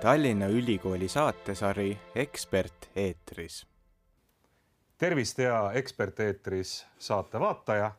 [0.00, 3.66] Tallinna Ülikooli saatesari Ekspert eetris.
[4.98, 7.90] tervist, hea Ekspert eetris saate vaataja.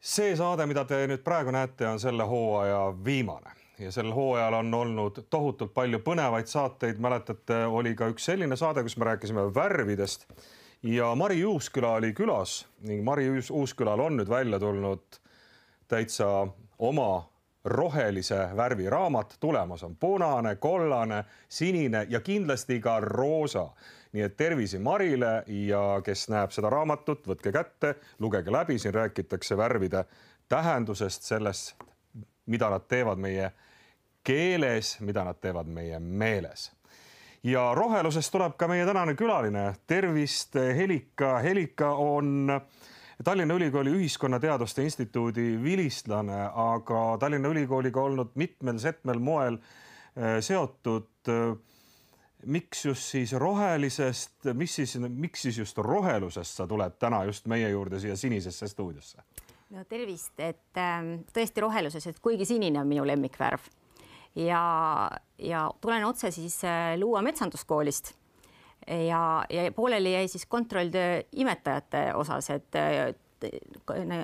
[0.00, 4.74] see saade, mida te nüüd praegu näete, on selle hooaja viimane ja sel hooajal on
[4.74, 6.96] olnud tohutult palju põnevaid saateid.
[6.98, 10.26] mäletate, oli ka üks selline saade, kus me rääkisime värvidest
[10.82, 15.20] ja Mari Uusküla oli külas ning Mari Uuskülal on nüüd välja tulnud
[15.88, 16.46] täitsa
[16.78, 17.26] oma
[17.66, 23.68] rohelise värvi raamat, tulemas on punane, kollane, sinine ja kindlasti ka roosa.
[24.12, 29.56] nii et tervisi Marile ja kes näeb seda raamatut, võtke kätte, lugege läbi, siin räägitakse
[29.56, 30.04] värvide
[30.48, 31.74] tähendusest, sellest,
[32.46, 33.50] mida nad teevad meie
[34.24, 36.72] keeles, mida nad teevad meie meeles.
[37.42, 39.74] ja rohelusest tuleb ka meie tänane külaline.
[39.86, 41.38] tervist, Helika.
[41.38, 42.62] Helika on äh,
[43.24, 51.08] Tallinna Ülikooli Ühiskonnateaduste Instituudi vilistlane, aga Tallinna Ülikooliga olnud mitmel-setmel moel äh, seotud.
[51.28, 51.56] Äh,
[52.46, 57.70] miks just siis rohelisest, mis siis, miks siis just rohelusest sa tuled täna just meie
[57.72, 59.24] juurde siia sinisesse stuudiosse?
[59.74, 63.64] no tervist, et ähm, tõesti roheluses, et kuigi sinine on minu lemmikvärv
[64.38, 64.62] ja,
[65.38, 68.12] ja tulen otse siis äh, Luua metsanduskoolist
[68.86, 72.78] ja, ja pooleli jäi siis kontrolltöö imetajate osas, et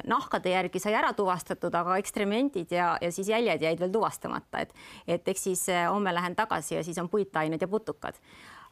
[0.09, 4.73] nahkade järgi sai ära tuvastatud, aga ekstremendid ja, ja siis jäljed jäid veel tuvastamata, et,
[5.07, 8.17] et eks siis äh, homme lähen tagasi ja siis on puitained ja putukad.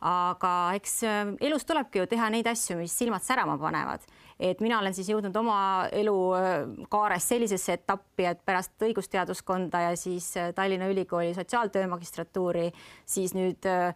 [0.00, 4.06] aga eks äh, elus tulebki ju teha neid asju, mis silmad särama panevad,
[4.40, 10.32] et mina olen siis jõudnud oma elukaares äh, sellisesse etappi, et pärast õigusteaduskonda ja siis
[10.54, 12.70] Tallinna Ülikooli sotsiaaltöö magistratuuri,
[13.04, 13.92] siis nüüd äh,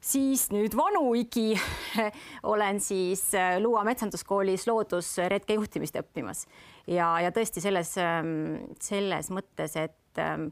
[0.00, 1.54] siis nüüd vanuigi
[2.52, 6.46] olen siis äh, Luua metsanduskoolis loodusretke juhtimist õppimas.
[6.86, 10.50] Ja, ja tõesti selles, ähm, selles mõttes, et ähm,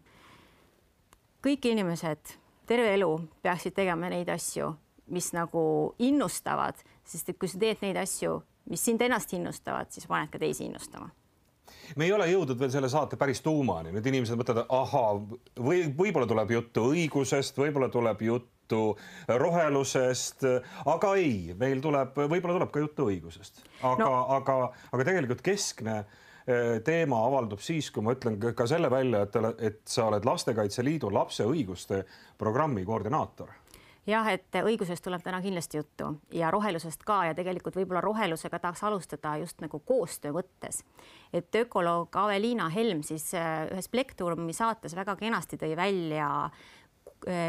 [1.45, 3.11] kõik inimesed terve elu
[3.45, 4.73] peaksid tegema neid asju,
[5.13, 5.65] mis nagu
[6.03, 8.39] innustavad, sest et kui sa teed neid asju,
[8.73, 11.11] mis sind ennast innustavad, siis paned ka teisi innustama.
[11.97, 15.13] Me ei ole jõudnud veel selle saate päris tuumani, nüüd inimesed mõtlevad, ahaa,
[15.61, 18.99] või võib-olla tuleb juttu õigusest, võib-olla tuleb juttu juttu
[19.29, 20.45] rohelusest,
[20.87, 24.57] aga ei, meil tuleb, võib-olla tuleb ka juttu õigusest, aga no., aga,
[24.93, 25.99] aga tegelikult keskne
[26.47, 30.85] eh, teema avaldub siis, kui ma ütlen ka selle välja, et, et sa oled Lastekaitse
[30.85, 32.05] Liidu lapse õiguste
[32.39, 33.53] programmi koordinaator
[34.07, 38.85] jah, et õigusest tuleb täna kindlasti juttu ja rohelusest ka ja tegelikult võib-olla rohelusega tahaks
[38.85, 40.85] alustada just nagu koostöö mõttes.
[41.33, 46.51] et ökoloog Aveliina Helm siis eh, ühes Plektrumi saates väga kenasti tõi välja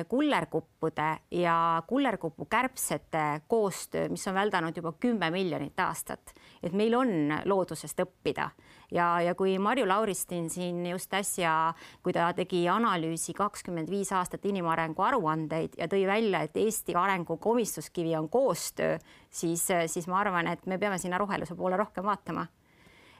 [0.07, 7.11] kullerkuppude ja kullerkupu kärbsete koostöö, mis on väldanud juba kümme miljonit aastat, et meil on
[7.45, 8.49] loodusest õppida.
[8.91, 14.45] Ja, ja kui Marju Lauristin siin just äsja, kui ta tegi analüüsi kakskümmend viis aastat
[14.45, 18.99] inimarengu aruandeid ja tõi välja, et Eesti arengu komistuskivi on koostöö,
[19.29, 22.45] siis, siis ma arvan, et me peame sinna roheluse poole rohkem vaatama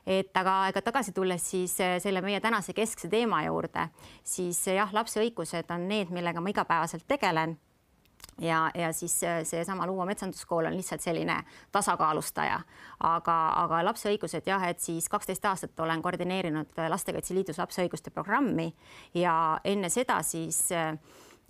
[0.06, 3.90] et aga, aga tagasi tulles siis eh, selle meie tänase keskse teema juurde,
[4.24, 7.58] siis eh, jah, lapse õigused on need, millega ma igapäevaselt tegelen.
[8.42, 11.38] Ja, ja siis eh, seesama Luua metsanduskool on lihtsalt selline
[11.72, 12.60] tasakaalustaja,
[13.08, 18.12] aga, aga lapse õigused jah, et siis kaksteist aastat olen koordineerinud Lastekaitse Liidus lapse õiguste
[18.12, 18.70] programmi.
[19.16, 20.68] Ja enne seda siis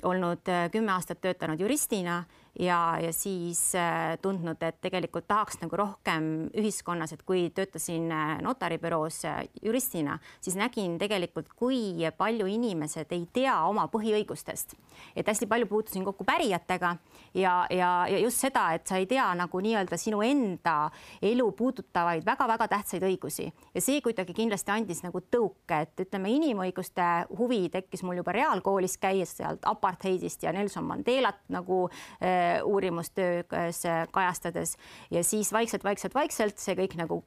[0.04, 2.20] olnud kümme aastat töötanud juristina
[2.60, 8.36] ja, ja siis äh, tundnud, et tegelikult tahaks nagu rohkem ühiskonnas, et kui töötasin äh,
[8.44, 14.76] notaribüroos äh, juristina, siis nägin tegelikult, kui palju inimesed ei tea oma põhiõigustest.
[15.16, 16.96] et hästi palju puutusin kokku pärijatega
[17.34, 20.90] ja, ja, ja just seda, et sa ei tea nagu nii-öelda sinu enda
[21.22, 27.10] elu puudutavaid väga-väga tähtsaid õigusi ja see kuidagi kindlasti andis nagu tõuke, et ütleme, inimõiguste
[27.38, 31.84] huvi tekkis mul juba reaalkoolis käies sealt apartheidist ja Nelson Mandelat nagu
[32.24, 34.78] äh, uurimustöös kajastades.
[35.11, 37.22] Ja siis vaikselt-vaikselt-vaikselt see kõik nagu,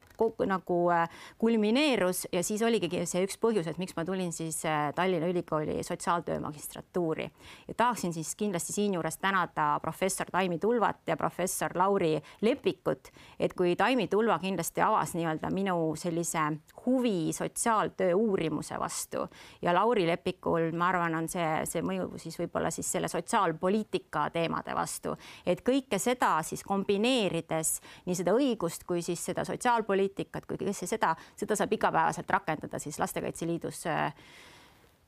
[0.47, 4.89] nagu äh, kulmineerus ja siis oligi see üks põhjus, et miks ma tulin siis äh,
[4.95, 7.29] Tallinna Ülikooli sotsiaaltöö magistratuuri
[7.67, 13.75] ja tahaksin siis kindlasti siinjuures tänada professor Taimi Tulvat ja professor Lauri Lepikut, et kui
[13.75, 16.39] Taimi Tulva kindlasti avas nii-öelda minu sellise
[16.85, 19.27] huvi sotsiaaltöö uurimuse vastu
[19.61, 24.75] ja Lauri Lepikul, ma arvan, on see, see mõju siis võib-olla siis selle sotsiaalpoliitika teemade
[24.75, 30.57] vastu vastu, et kõike seda siis kombineerides nii seda õigust kui siis seda sotsiaalpoliitikat kui
[30.57, 34.13] kõike seda, seda saab igapäevaselt rakendada siis Lastekaitse Liidus äh,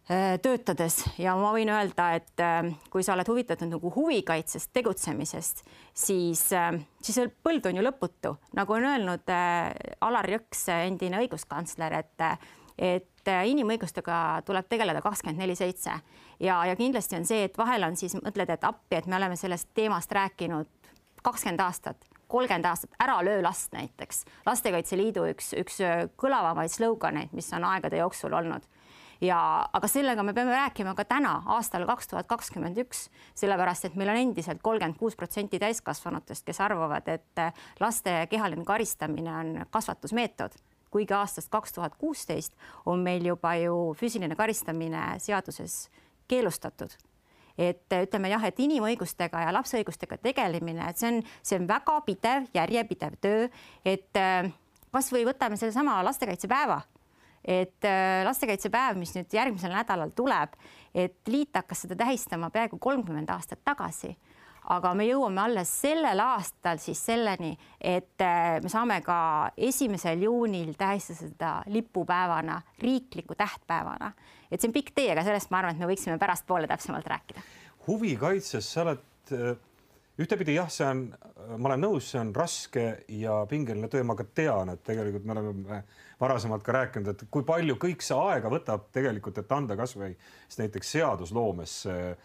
[0.09, 1.03] äh, töötades.
[1.18, 6.48] Ja ma võin öelda, et äh, kui sa oled huvitatud nagu huvikaitsest, tegutsemisest, siis,
[7.01, 9.36] siis põld on ju lõputu, nagu on öelnud
[10.01, 12.27] Alar Jõks, endine õiguskantsler, et
[12.81, 15.94] et et inimõigustega tuleb tegeleda kakskümmend neli seitse.
[16.39, 19.38] Ja, ja kindlasti on see, et vahel on siis mõtled, et appi, et me oleme
[19.39, 20.69] sellest teemast rääkinud
[21.21, 24.23] kakskümmend aastat kolmkümmend aastat, ära löö last näiteks.
[24.45, 25.81] lastekaitse Liidu üks, üks
[26.15, 28.63] kõlavamaid sloganeid, mis on aegade jooksul olnud.
[29.21, 34.00] Ja, aga sellega me peame rääkima ka täna, aastal kaks tuhat kakskümmend üks, sellepärast et
[34.00, 37.44] meil on endiselt kolmkümmend kuus protsenti täiskasvanutest, kes arvavad, et
[37.83, 40.56] laste kehaline karistamine on kasvatusmeetod
[40.91, 42.53] kuigi aastast kaks tuhat kuusteist
[42.85, 45.85] on meil juba ju füüsiline karistamine seaduses
[46.27, 46.93] keelustatud.
[47.59, 51.97] Et ütleme jah, et inimõigustega ja lapse õigustega tegelemine, et see on, see on väga
[52.07, 53.49] pidev, järjepidev töö,
[53.85, 54.47] et äh,
[54.95, 56.79] kasvõi võtame sellesama lastekaitsepäeva,
[57.43, 60.55] et äh, lastekaitsepäev, mis nüüd järgmisel nädalal tuleb,
[60.95, 64.15] et liit hakkas seda tähistama peaaegu kolmkümmend aastat tagasi
[64.69, 69.17] aga me jõuame alles sellel aastal siis selleni, et äh, me saame ka
[69.57, 74.11] esimesel juunil tähistada seda lipupäevana, riikliku tähtpäevana.
[74.51, 77.41] et see on pikk tee, aga sellest ma arvan, et me võiksime pärastpoole täpsemalt rääkida.
[77.87, 79.55] huvikaitses sa oled äh,
[80.21, 81.07] ühtepidi jah, see on,
[81.57, 85.37] ma olen nõus, see on raske ja pingeline töö, ma ka tean, et tegelikult me
[85.37, 85.83] oleme
[86.21, 90.13] varasemalt ka rääkinud, et kui palju kõik see aega võtab tegelikult, et anda kasvõi
[90.59, 92.17] näiteks seadusloomesse Äh,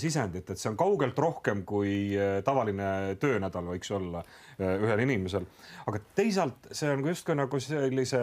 [0.00, 5.44] sisendit, et see on kaugelt rohkem kui äh, tavaline töönädal võiks olla äh, ühel inimesel.
[5.86, 8.22] aga teisalt see on justkui nagu sellise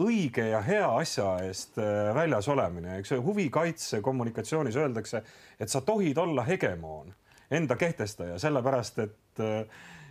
[0.00, 1.76] õige ja hea asja eest
[2.16, 5.20] väljas olemine, eks ju, huvikaitse kommunikatsioonis öeldakse,
[5.60, 7.12] et sa tohid olla hegemoon,
[7.50, 9.44] enda kehtestaja, sellepärast et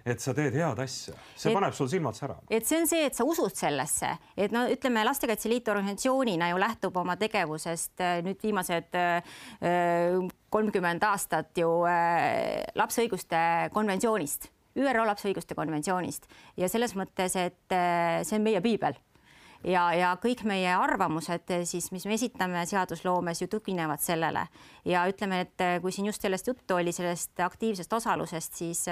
[0.05, 2.43] et sa teed head asja, see et, paneb sul silmad särama.
[2.51, 6.59] et see on see, et sa usud sellesse, et no ütleme, Lastekaitse Liit organisatsioonina ju
[6.61, 9.37] lähtub oma tegevusest äh, nüüd viimased äh,
[10.53, 13.39] kolmkümmend aastat ju äh, lapse õiguste
[13.75, 16.27] konventsioonist, ÜRO lapse õiguste konventsioonist.
[16.57, 17.75] Ja selles mõttes, et
[18.25, 18.97] see on meie piibel
[19.63, 24.45] ja, ja kõik meie arvamused siis, mis me esitame seadusloomes ju tuginevad sellele.
[24.85, 28.85] Ja ütleme, et kui siin just sellest juttu oli, sellest aktiivsest osalusest, siis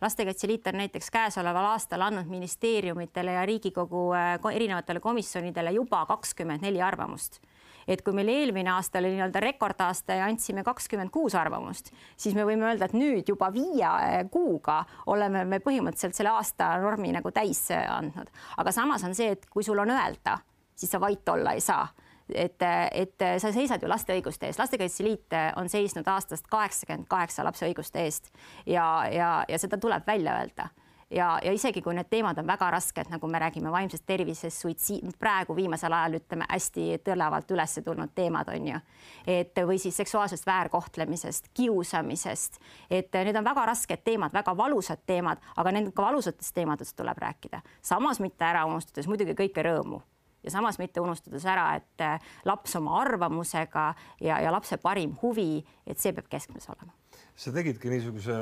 [0.00, 4.10] Lastekaitse Liit on näiteks käesoleval aastal andnud ministeeriumitele ja Riigikogu
[4.52, 7.40] erinevatele komisjonidele juba kakskümmend neli arvamust
[7.88, 12.44] et kui meil eelmine aasta oli nii-öelda rekordaasta ja andsime kakskümmend kuus arvamust, siis me
[12.46, 17.64] võime öelda, et nüüd juba viie kuuga oleme me põhimõtteliselt selle aasta normi nagu täis
[17.72, 18.28] andnud,
[18.60, 20.38] aga samas on see, et kui sul on öelda,
[20.76, 21.88] siis sa vait olla ei saa.
[22.28, 22.60] Et,
[22.92, 27.64] et sa seisad ju laste õiguste eest, Lastekaitse Liit on seisnud aastast kaheksakümmend kaheksa lapse
[27.64, 28.28] õiguste eest
[28.66, 30.68] ja, ja, ja seda tuleb välja öelda
[31.10, 35.14] ja, ja isegi kui need teemad on väga rasked, nagu me räägime vaimsest tervisest, suitsiid,
[35.18, 38.82] praegu viimasel ajal ütleme hästi tõlavalt üles tulnud teemad on ju,
[39.26, 42.60] et või siis seksuaalsest väärkohtlemisest, kiusamisest,
[42.90, 47.62] et need on väga rasked teemad, väga valusad teemad, aga nendest valusatest teemadest tuleb rääkida,
[47.82, 50.02] samas mitte ära unustades muidugi kõike rõõmu.
[50.46, 53.88] Ja samas mitte unustades ära, et laps oma arvamusega
[54.22, 56.94] ja, ja lapse parim huvi, et see peab keskmes olema.
[57.34, 58.36] sa tegidki niisuguse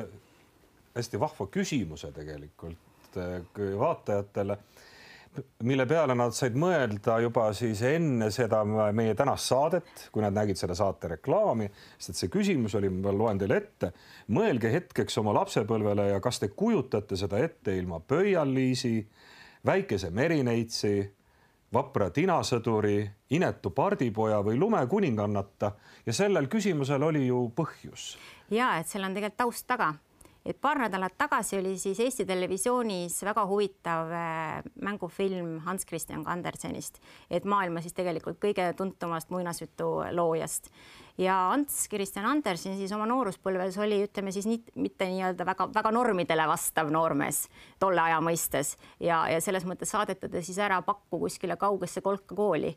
[0.97, 3.41] hästi vahva küsimuse tegelikult äh,
[3.79, 4.59] vaatajatele,
[5.69, 10.57] mille peale nad said mõelda juba siis enne seda meie tänast saadet, kui nad nägid
[10.57, 13.93] selle saate reklaami, sest et see küsimus oli, ma loen teile ette.
[14.33, 18.97] mõelge hetkeks oma lapsepõlvele ja kas te kujutate seda ette ilma pöialliisi,
[19.67, 20.95] väikese merineitsi,
[21.73, 22.99] vapra tinasõduri,
[23.37, 25.73] inetu pardipoja või lumekuningannata
[26.07, 28.17] ja sellel küsimusel oli ju põhjus.
[28.51, 29.95] ja et seal on tegelikult taust taga
[30.47, 37.01] et paar nädalat tagasi oli siis Eesti Televisioonis väga huvitav äh, mängufilm Hans Christian Andersenist,
[37.31, 40.71] et maailma siis tegelikult kõige tuntumast muinasjutu loojast.
[41.19, 46.45] Ja Ants Christian Andersen siis oma nooruspõlves oli, ütleme siis nii, mitte nii-öelda väga-väga normidele
[46.47, 47.47] vastav noormees
[47.81, 48.77] tolle aja mõistes.
[49.01, 52.75] Ja, ja selles mõttes saadeti ta siis ära pakku kuskile kaugesse kolka kooli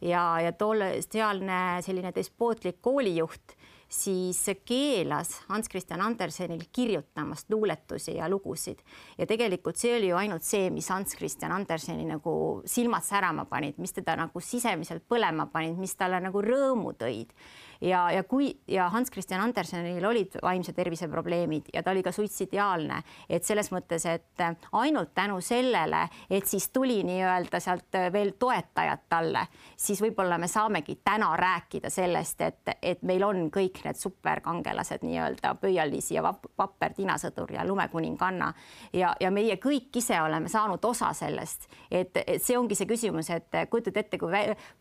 [0.00, 3.56] ja, ja tolle sealne selline despootlik koolijuht
[3.88, 8.82] siis keelas Hans Christian Andersenil kirjutamast luuletusi ja lugusid.
[9.18, 12.34] Ja tegelikult see oli ju ainult see, mis Hans Christian Anderseni nagu
[12.68, 17.32] silmad särama panid, mis teda nagu sisemiselt põlema panid, mis talle nagu rõõmu tõid
[17.80, 22.12] ja, ja kui ja Hans Christian Andersenil olid vaimse tervise probleemid ja ta oli ka
[22.12, 29.06] suitsidiaalne, et selles mõttes, et ainult tänu sellele, et siis tuli nii-öelda sealt veel toetajad
[29.08, 35.06] talle, siis võib-olla me saamegi täna rääkida sellest, et, et meil on kõik need superkangelased
[35.06, 38.52] nii-öelda Pöialis ja Vapper Tinasõdur ja Lumekuninganna.
[38.92, 43.30] Ja, ja meie kõik ise oleme saanud osa sellest, et, et see ongi see küsimus,
[43.30, 44.32] et kujutad ette, kui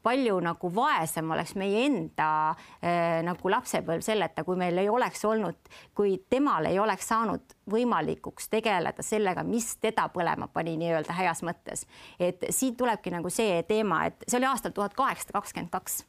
[0.04, 2.87] palju nagu vaesem oleks meie enda äh,
[3.26, 9.04] nagu lapsepõlv selleta, kui meil ei oleks olnud, kui temal ei oleks saanud võimalikuks tegeleda
[9.06, 11.86] sellega, mis teda põlema pani nii-öelda heas mõttes.
[12.20, 16.04] et siit tulebki nagu see teema, et see oli aastal tuhat kaheksasada kakskümmend kaks.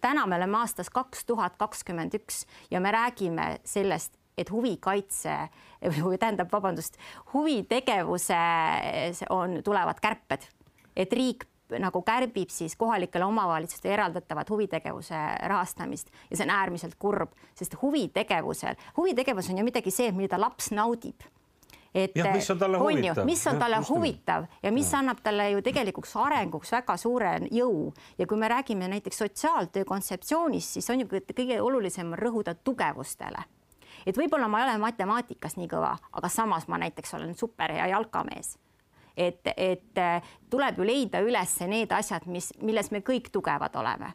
[0.00, 5.36] täna me oleme aastas kaks tuhat kakskümmend üks ja me räägime sellest, et huvikaitse
[6.02, 6.98] või tähendab, vabandust,
[7.34, 8.40] huvitegevuse
[9.30, 10.48] on, tulevad kärped,
[10.96, 11.46] et riik
[11.78, 16.10] nagu kärbib siis kohalikele omavalitsustele eraldatavat huvitegevuse rahastamist.
[16.30, 21.26] Ja see on äärmiselt kurb, sest huvitegevusel, huvitegevus on ju midagi see, mida laps naudib.
[21.96, 24.98] Et ja, mis on talle huvitav, mis on talle ja, huvitav ja mis ja.
[24.98, 27.88] annab talle ju tegelikuks arenguks väga suure jõu.
[28.18, 33.46] Ja kui me räägime näiteks sotsiaaltöö kontseptsioonist, siis on ju kõige olulisem rõhuda tugevustele.
[34.06, 38.58] Et võib-olla ma ei ole matemaatikas nii kõva, aga samas ma näiteks olen superhea jalkamees
[39.16, 44.12] et, et äh, tuleb ju leida üles need asjad, mis, milles me kõik tugevad oleme.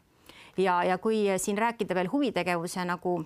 [0.56, 3.22] ja, ja kui siin rääkida veel huvitegevuse nagu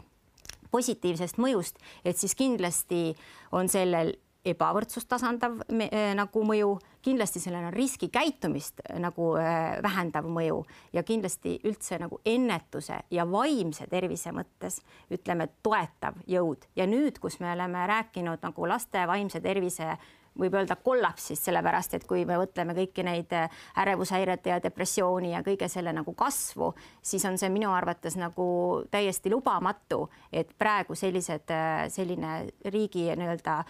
[0.71, 3.14] positiivsest mõjust, et siis kindlasti
[3.52, 4.14] on sellel
[4.47, 10.61] ebavõrdsust tasandav me, äh, nagu mõju, kindlasti sellel on riskikäitumist äh, nagu äh, vähendav mõju
[10.95, 14.80] ja kindlasti üldse nagu ennetuse ja vaimse tervise mõttes
[15.12, 19.97] ütleme toetav jõud ja nüüd, kus me oleme rääkinud nagu laste vaimse tervise
[20.38, 23.50] võib öelda kollapsis, sellepärast et kui me mõtleme kõiki neid äh,
[23.82, 28.46] ärevushäirete ja depressiooni ja kõige selle nagu kasvu, siis on see minu arvates nagu
[28.90, 32.38] täiesti lubamatu, et praegu sellised, äh, selline
[32.72, 33.60] riigi nii-öelda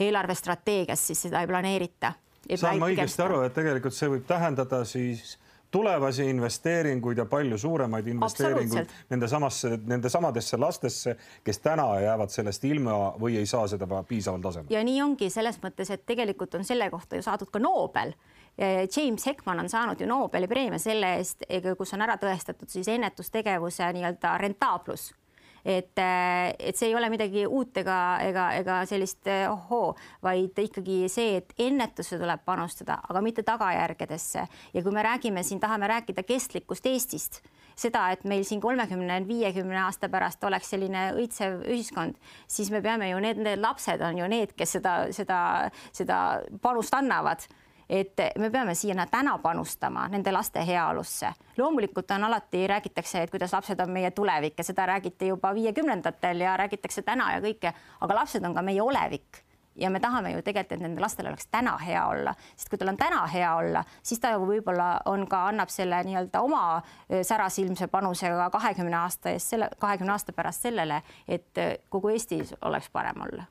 [0.00, 2.12] eelarvestrateegias siis seda ei planeerita.
[2.54, 5.38] saan ma õigesti aru, et tegelikult see võib tähendada siis
[5.70, 12.64] tulevasi investeeringuid ja palju suuremaid investeeringuid nende samasse, nende samadesse lastesse, kes täna jäävad sellest
[12.64, 14.74] ilma või ei saa seda piisaval tasemel.
[14.74, 18.14] ja nii ongi selles mõttes, et tegelikult on selle kohta ju saadud ka Nobel.
[18.96, 21.46] James Heckman on saanud ju Nobeli preemia selle eest,
[21.78, 25.12] kus on ära tõestatud siis ennetustegevuse nii-öelda rentaablus
[25.64, 30.58] et, äh, et see ei ole midagi uut ega, ega, ega sellist äh, ohoo, vaid
[30.58, 34.46] ikkagi see, et ennetusse tuleb panustada, aga mitte tagajärgedesse.
[34.74, 37.40] ja kui me räägime siin, tahame rääkida kestlikust Eestist,
[37.76, 43.10] seda, et meil siin kolmekümne, viiekümne aasta pärast oleks selline õitsev ühiskond, siis me peame
[43.10, 45.40] ju need, need lapsed on ju need, kes seda, seda,
[45.96, 46.20] seda
[46.62, 47.46] panust annavad
[47.90, 51.32] et me peame siia täna panustama nende laste heaolusse.
[51.58, 56.40] loomulikult on alati, räägitakse, et kuidas lapsed on meie tulevik ja seda räägiti juba viiekümnendatel
[56.40, 59.42] ja räägitakse täna ja kõike, aga lapsed on ka meie olevik
[59.76, 62.92] ja me tahame ju tegelikult, et nendel lastel oleks täna hea olla, sest kui tal
[62.92, 66.82] on täna hea olla, siis ta võib-olla on ka, annab selle nii-öelda oma
[67.22, 72.90] särasilmse panuse ka kahekümne aasta eest, selle kahekümne aasta pärast sellele, et kogu Eestis oleks
[72.90, 73.46] parem olla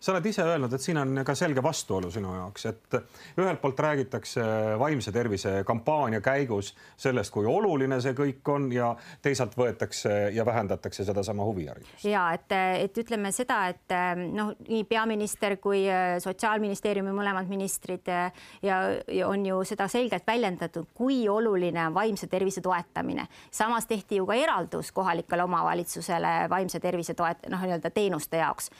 [0.00, 2.96] sa oled ise öelnud, et siin on ka selge vastuolu sinu jaoks, et
[3.40, 4.44] ühelt poolt räägitakse
[4.80, 11.04] vaimse tervise kampaania käigus sellest, kui oluline see kõik on ja teisalt võetakse ja vähendatakse
[11.04, 12.04] sedasama huviharidust.
[12.08, 12.48] ja et,
[12.86, 13.96] et ütleme seda, et
[14.32, 15.84] noh, nii peaminister kui
[16.24, 18.30] sotsiaalministeeriumi mõlemad ministrid ja,
[18.62, 23.28] ja on ju seda selgelt väljendatud, kui oluline on vaimse tervise toetamine.
[23.50, 28.70] samas tehti ju ka eraldus kohalikele omavalitsusele vaimse tervise toet-, noh, nii-öelda teenuste jaoks.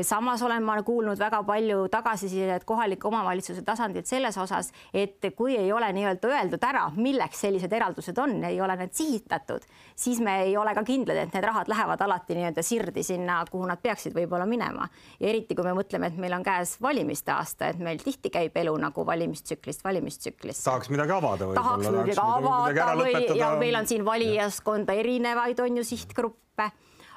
[0.00, 5.72] samas olen ma kuulnud väga palju tagasisidet kohalike omavalitsuse tasandilt selles osas, et kui ei
[5.72, 10.56] ole nii-öelda öeldud ära, milleks sellised eraldused on, ei ole need sihitatud, siis me ei
[10.56, 14.46] ole ka kindlad, et need rahad lähevad alati nii-öelda sirdi sinna, kuhu nad peaksid võib-olla
[14.46, 14.88] minema.
[15.20, 18.56] ja eriti, kui me mõtleme, et meil on käes valimiste aasta, et meil tihti käib
[18.56, 20.64] elu nagu valimistsüklist valimistsüklisse.
[20.64, 21.62] tahaks midagi avada võib-olla.
[21.62, 26.70] tahaks muidugi avada või ja meil on siin valijaskonda erinevaid on ju sihtgruppe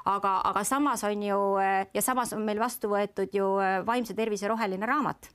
[0.05, 1.39] aga, aga samas on ju
[1.93, 5.29] ja samas on meil vastu võetud ju äh, vaimse tervise roheline raamat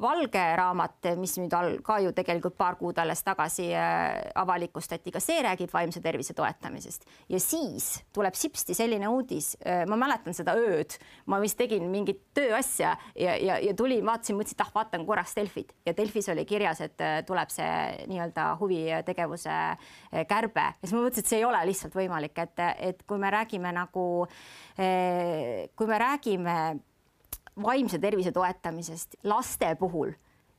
[0.00, 1.54] valge raamat, mis nüüd
[1.86, 7.06] ka ju tegelikult paar kuud alles tagasi äh, avalikustati, ka see räägib vaimse tervise toetamisest
[7.30, 9.54] ja siis tuleb sipsti selline uudis.
[9.62, 10.96] Äh, ma mäletan seda ööd,
[11.30, 15.36] ma vist tegin mingit tööasja ja, ja, ja tulin, vaatasin, mõtlesin, et ah, vaatan korraks
[15.38, 19.60] Delfit ja Delfis oli kirjas, et äh, tuleb see nii-öelda huvitegevuse
[20.30, 23.30] kärbe ja siis ma mõtlesin, et see ei ole lihtsalt võimalik, et, et kui me
[23.34, 24.08] räägime nagu,
[24.74, 26.56] kui me räägime
[27.62, 30.12] vaimse tervise toetamisest laste puhul,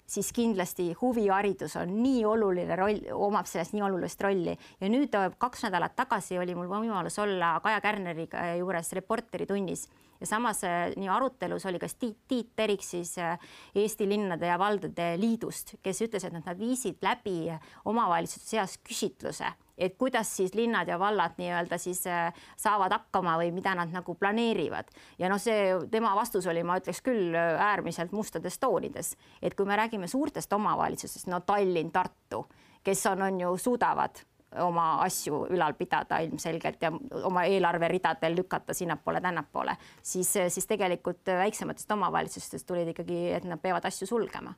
[0.06, 4.56] siis kindlasti huviharidus on nii oluline roll, omab selles nii olulist rolli.
[4.80, 8.28] Ja nüüd kaks nädalat tagasi oli mul võimalus olla Kaja Kärneri
[8.60, 9.88] juures Reporteri tunnis.
[10.22, 13.36] Ja samas äh, nii arutelus oli ka Tiit, Tiit Terik siis äh,
[13.76, 17.50] Eesti Linnade ja Valdade Liidust, kes ütles, et nad viisid läbi
[17.84, 23.52] omavalitsuste seas küsitluse et kuidas siis linnad ja vallad nii-öelda siis äh, saavad hakkama või
[23.56, 24.92] mida nad nagu planeerivad.
[25.20, 29.76] ja noh, see tema vastus oli, ma ütleks küll äärmiselt mustades toonides, et kui me
[29.76, 32.46] räägime suurtest omavalitsustest, no Tallinn, Tartu,
[32.84, 34.24] kes on, on ju, suudavad
[34.64, 36.92] oma asju ülal pidada ilmselgelt ja
[37.28, 44.08] oma eelarveridadel lükata sinnapoole-tännapoole, siis, siis tegelikult väiksematest omavalitsustest tulid ikkagi, et nad peavad asju
[44.08, 44.56] sulgema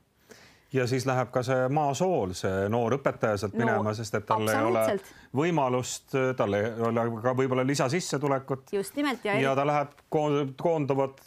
[0.72, 4.44] ja siis läheb ka see maasool, see noor õpetaja sealt no, minema, sest et tal
[4.48, 4.82] ei ole
[5.38, 8.72] võimalust, tal ei ole ka võib-olla lisasissetulekut.
[8.72, 9.38] just nimelt ja.
[9.40, 9.94] ja ta läheb
[10.60, 11.22] koonduvad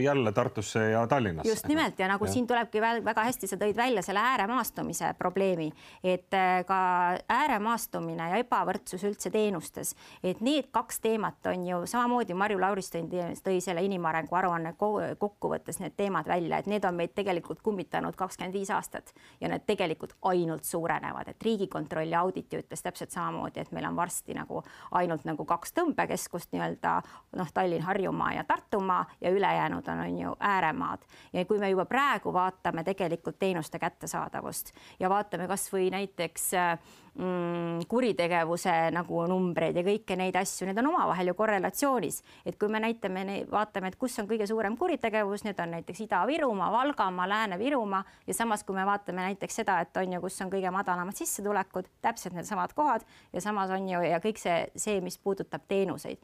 [0.00, 1.50] jälle Tartusse ja Tallinnasse.
[1.50, 2.32] just nimelt ja nagu ja.
[2.32, 5.68] siin tulebki väga hästi, sa tõid välja selle ääremaastumise probleemi,
[6.04, 6.80] et äh, ka
[7.28, 9.92] ääremaastumine ja ebavõrdsus üldse teenustes,
[10.24, 13.12] et need kaks teemat on ju samamoodi Marju Lauristin
[13.44, 14.72] tõi selle inimarengu aruanne
[15.20, 19.48] kokkuvõttes need teemad välja, et need on meid tegelikult kummitanud kakskümmend viis aastat aastat ja
[19.48, 24.62] need tegelikult ainult suurenevad, et Riigikontrolli auditi ütles täpselt samamoodi, et meil on varsti nagu
[24.92, 27.00] ainult nagu kaks tõmbekeskust nii-öelda
[27.36, 31.02] noh, Tallinn, Harjumaa ja Tartumaa ja ülejäänud on, on ju ääremaad.
[31.32, 36.78] ja kui me juba praegu vaatame tegelikult teenuste kättesaadavust ja vaatame kasvõi näiteks äh,
[37.18, 42.70] mm, kuritegevuse nagu numbreid ja kõiki neid asju, need on omavahel ju korrelatsioonis, et kui
[42.72, 48.02] me näitame, vaatame, et kus on kõige suurem kuritegevus, need on näiteks Ida-Virumaa, Valgamaa, Lääne-Virumaa
[48.26, 51.88] ja samas, kui me vaatame näiteks seda, et on ju, kus on kõige madalamad sissetulekud,
[52.04, 56.20] täpselt needsamad kohad ja samas on ju ja kõik see, see, mis puudutab teenuseid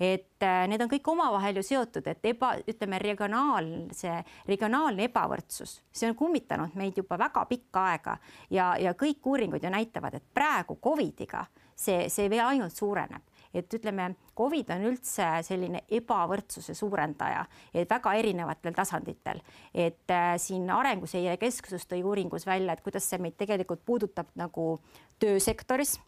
[0.00, 4.14] et äh, need on kõik omavahel ju seotud, et eba, ütleme regionaalse,
[4.48, 8.16] regionaalne ebavõrdsus, see on kummitanud meid juba väga pikka aega
[8.50, 11.46] ja, ja kõik uuringud ju näitavad, et praegu Covidiga
[11.76, 13.28] see, see veel ainult suureneb.
[13.52, 17.42] Et ütleme, Covid on üldse selline ebavõrdsuse suurendaja,
[17.90, 19.42] väga erinevatel tasanditel,
[19.74, 24.78] et äh, siin Arenguseire Keskus tõi uuringus välja, et kuidas see meid tegelikult puudutab nagu
[25.20, 25.98] töösektoris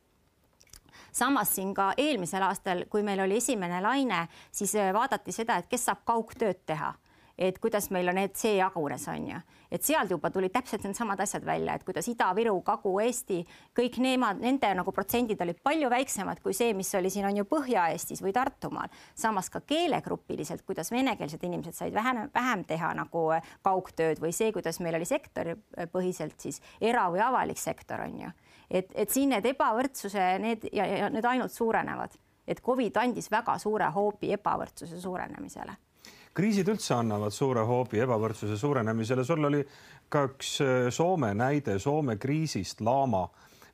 [1.14, 5.70] samas siin ka eelmisel aastal, kui meil oli esimene laine, siis äh, vaadati seda, et
[5.70, 6.94] kes saab kaugtööd teha.
[7.38, 9.38] Et kuidas meil on need, see jagunes, on ju,
[9.74, 13.40] et sealt juba tulid täpselt needsamad asjad välja, et kuidas Ida-Viru, Kagu-Eesti,
[13.74, 17.46] kõik nemad, nende nagu protsendid olid palju väiksemad kui see, mis oli siin on ju
[17.50, 18.94] Põhja-Eestis või Tartumaal.
[19.18, 24.54] samas ka keelegrupiliselt, kuidas venekeelsed inimesed said vähem, vähem teha nagu äh, kaugtööd või see,
[24.54, 28.30] kuidas meil oli sektoripõhiselt siis era- või avalik sektor on ju
[28.70, 32.16] et, et siin need ebavõrdsuse, need ja, ja need ainult suurenevad,
[32.46, 35.76] et Covid andis väga suure hoobi ebavõrdsuse suurenemisele.
[36.34, 39.62] Kriisid üldse annavad suure hoobi ebavõrdsuse suurenemisele, sul oli
[40.10, 43.28] ka üks äh, Soome näide Soome kriisist, laama,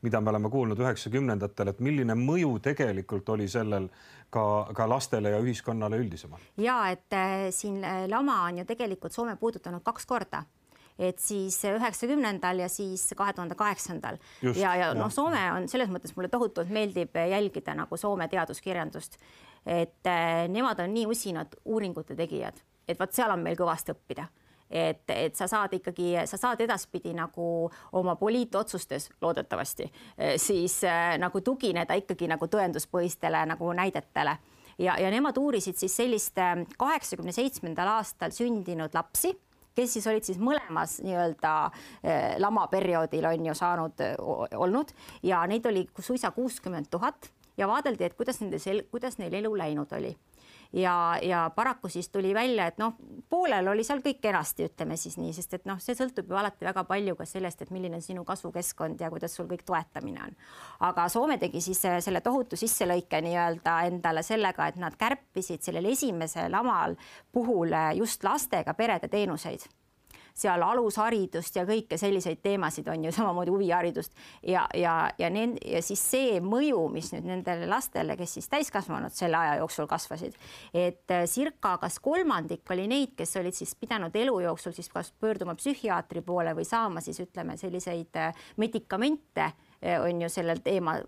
[0.04, 3.88] mida me oleme kuulnud üheksakümnendatel, et milline mõju tegelikult oli sellel
[4.30, 4.44] ka,
[4.76, 6.52] ka lastele ja ühiskonnale üldisemalt?
[6.60, 10.44] ja et äh, siin äh, lama on ju tegelikult Soome puudutanud kaks korda
[11.00, 14.18] et siis üheksakümnendal ja siis kahe tuhande kaheksandal.
[14.42, 19.16] Ja, ja noh, Soome on selles mõttes mulle tohutult meeldib jälgida nagu Soome teaduskirjandust,
[19.64, 24.28] et äh, nemad on nii usinad uuringute tegijad, et vot seal on meil kõvasti õppida.
[24.70, 27.44] Et, et sa saad ikkagi, sa saad edaspidi nagu
[27.98, 34.36] oma poliitotsustes loodetavasti äh, siis äh, nagu tugineda ikkagi nagu tõenduspõhistele nagu näidetele.
[34.80, 36.38] Ja, ja nemad uurisid siis sellist
[36.78, 39.34] kaheksakümne seitsmendal aastal sündinud lapsi
[39.74, 41.54] kes siis olid siis mõlemas nii-öelda
[42.02, 44.06] eh, lamaperioodil on ju saanud,
[44.56, 44.94] olnud.
[45.22, 47.30] Ja neid oli suisa kuuskümmend tuhat.
[47.59, 48.59] Ja vaadeldi, et kuidas nende,
[48.90, 50.14] kuidas neil elu läinud oli
[50.72, 52.94] ja, ja paraku siis tuli välja, et noh,
[53.28, 56.66] poolel oli seal kõik kenasti, ütleme siis nii, sest et noh, see sõltub ju alati
[56.66, 60.38] väga palju ka sellest, et milline on sinu kasvukeskkond ja kuidas sul kõik toetamine on.
[60.90, 65.90] aga Soome tegi siis äh, selle tohutu sisselõike nii-öelda endale sellega, et nad kärpisid sellel
[65.90, 66.96] esimesel lamal
[67.33, 69.66] puhul äh, just lastega perede teenuseid
[70.40, 74.14] seal alusharidust ja kõike selliseid teemasid on ju samamoodi huviharidust.
[74.46, 79.14] Ja, ja, ja need ja siis see mõju, mis nüüd nendele lastele, kes siis täiskasvanud
[79.14, 80.37] selle aja jooksul kasvasid,
[80.74, 85.12] et äh, circa kas kolmandik oli neid, kes olid siis pidanud elu jooksul siis kas
[85.20, 90.98] pöörduma psühhiaatri poole või saama siis ütleme selliseid äh, medikamente äh, on ju sellel teema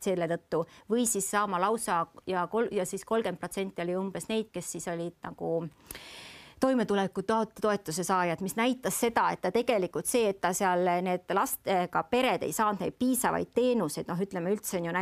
[0.00, 0.64] selle tõttu.
[0.90, 4.88] Või siis saama lausa ja kol- ja siis kolmkümmend protsenti oli umbes neid, kes siis
[4.92, 6.25] olid nagu äh,
[6.60, 12.46] toimetulekutoetuse saajad, mis näitas seda, et ta tegelikult see, et ta seal need lastega pered
[12.46, 14.94] ei saanud neid piisavaid teenuseid, noh, ütleme üldse on ju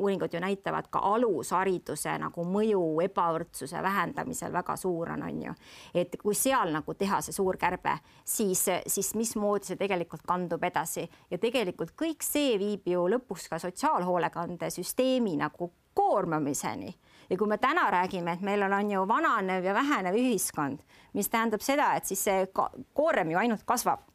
[0.00, 5.54] uuringud ju näitavad ka alushariduse nagu mõju ebavõrdsuse vähendamisel väga suur on, on ju.
[5.94, 11.04] et kui seal nagu teha see suur kärbe, siis, siis mismoodi see tegelikult kandub edasi
[11.30, 16.94] ja tegelikult kõik see viib ju lõpuks ka sotsiaalhoolekandesüsteemi nagu koormamiseni
[17.30, 20.78] ja kui me täna räägime, et meil on, ju vananev ja vähenev ühiskond,
[21.12, 22.46] mis tähendab seda, et siis see
[22.94, 24.06] koorem ju ainult kasvab.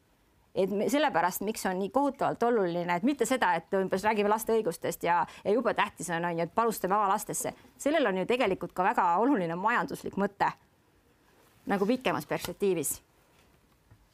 [0.54, 5.02] Et sellepärast, miks on nii kohutavalt oluline, et mitte seda, et umbes räägime laste õigustest
[5.02, 8.86] ja, ja jube tähtis on, on ju, et panustame avalastesse, sellel on ju tegelikult ka
[8.86, 10.52] väga oluline majanduslik mõte
[11.66, 13.00] nagu pikemas perspektiivis.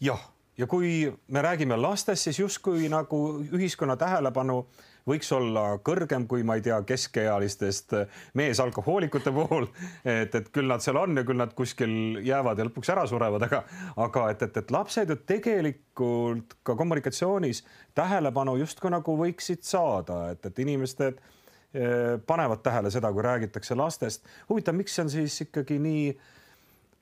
[0.00, 0.20] jah,
[0.56, 3.20] ja kui me räägime lastest, siis justkui nagu
[3.52, 4.66] ühiskonna tähelepanu
[5.08, 7.94] võiks olla kõrgem kui ma ei tea, keskealistest
[8.38, 9.68] meesalkohoolikute puhul.
[10.04, 13.46] et, et küll nad seal on ja küll nad kuskil jäävad ja lõpuks ära surevad,
[13.48, 13.62] aga,
[13.96, 17.64] aga et, et, et lapsed ju tegelikult ka kommunikatsioonis
[17.96, 24.26] tähelepanu justkui nagu võiksid saada, et, et inimesed eh, panevad tähele seda, kui räägitakse lastest.
[24.48, 26.04] huvitav, miks see on siis ikkagi nii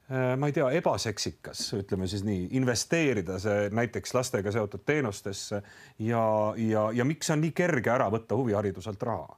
[0.08, 5.62] ma ei tea, ebaseksikas, ütleme siis nii, investeerida see näiteks lastega seotud teenustesse
[5.98, 6.22] ja,
[6.56, 9.36] ja, ja miks on nii kerge ära võtta huvihariduselt raha?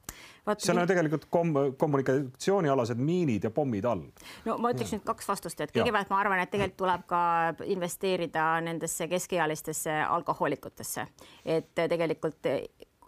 [0.58, 4.06] seal on tegelikult kom kommunikatsioonialased miinid ja pommid all.
[4.46, 7.22] no ma ütleks nüüd kaks vastust, et kõigepealt ma arvan, et tegelikult tuleb ka
[7.70, 11.06] investeerida nendesse keskealistesse alkohoolikutesse,
[11.44, 12.50] et tegelikult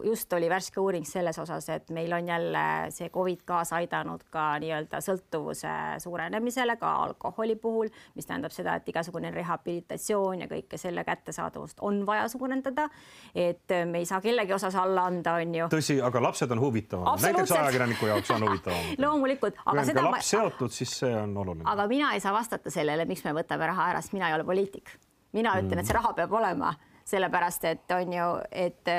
[0.03, 2.63] just oli värske uuring selles osas, et meil on jälle
[2.93, 8.89] see Covid kaasa aidanud ka nii-öelda sõltuvuse suurenemisele ka alkoholi puhul, mis tähendab seda, et
[8.89, 12.89] igasugune rehabilitatsioon ja kõike selle kättesaadavust on vaja suurendada.
[13.35, 15.67] et me ei saa kellegi osas alla anda, on ju.
[15.73, 20.17] tõsi, aga lapsed on huvitavamad, näiteks ajakirjaniku jaoks on huvitavamad loomulikult, aga kui seda laps
[20.17, 20.29] ma...
[20.29, 21.67] seotud, siis see on oluline.
[21.69, 24.47] aga mina ei saa vastata sellele, miks me võtame raha ära, sest mina ei ole
[24.47, 24.97] poliitik.
[25.33, 26.73] mina ütlen, et see raha peab olema
[27.05, 28.93] sellepärast et on ju, et,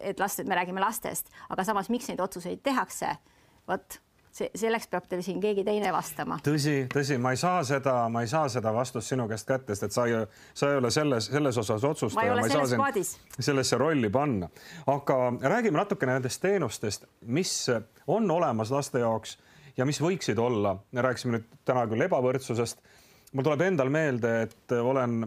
[0.00, 3.14] et last, me räägime lastest, aga samas, miks neid otsuseid tehakse,
[3.68, 4.00] vot
[4.38, 6.38] see, selleks peab teil siin keegi teine vastama.
[6.44, 9.88] tõsi, tõsi, ma ei saa seda, ma ei saa seda vastust sinu käest kätte, sest
[9.88, 10.20] et sa ei,
[10.56, 12.20] sa ei ole selles, selles osas otsustaja.
[12.20, 13.14] ma ei ole selles paadis.
[13.38, 14.50] sellesse rolli panna,
[14.94, 15.18] aga
[15.54, 17.54] räägime natukene nendest teenustest, mis
[18.06, 19.38] on olemas laste jaoks
[19.78, 20.76] ja mis võiksid olla.
[20.94, 22.82] rääkisime nüüd täna küll ebavõrdsusest.
[23.32, 25.24] mul tuleb endal meelde, et olen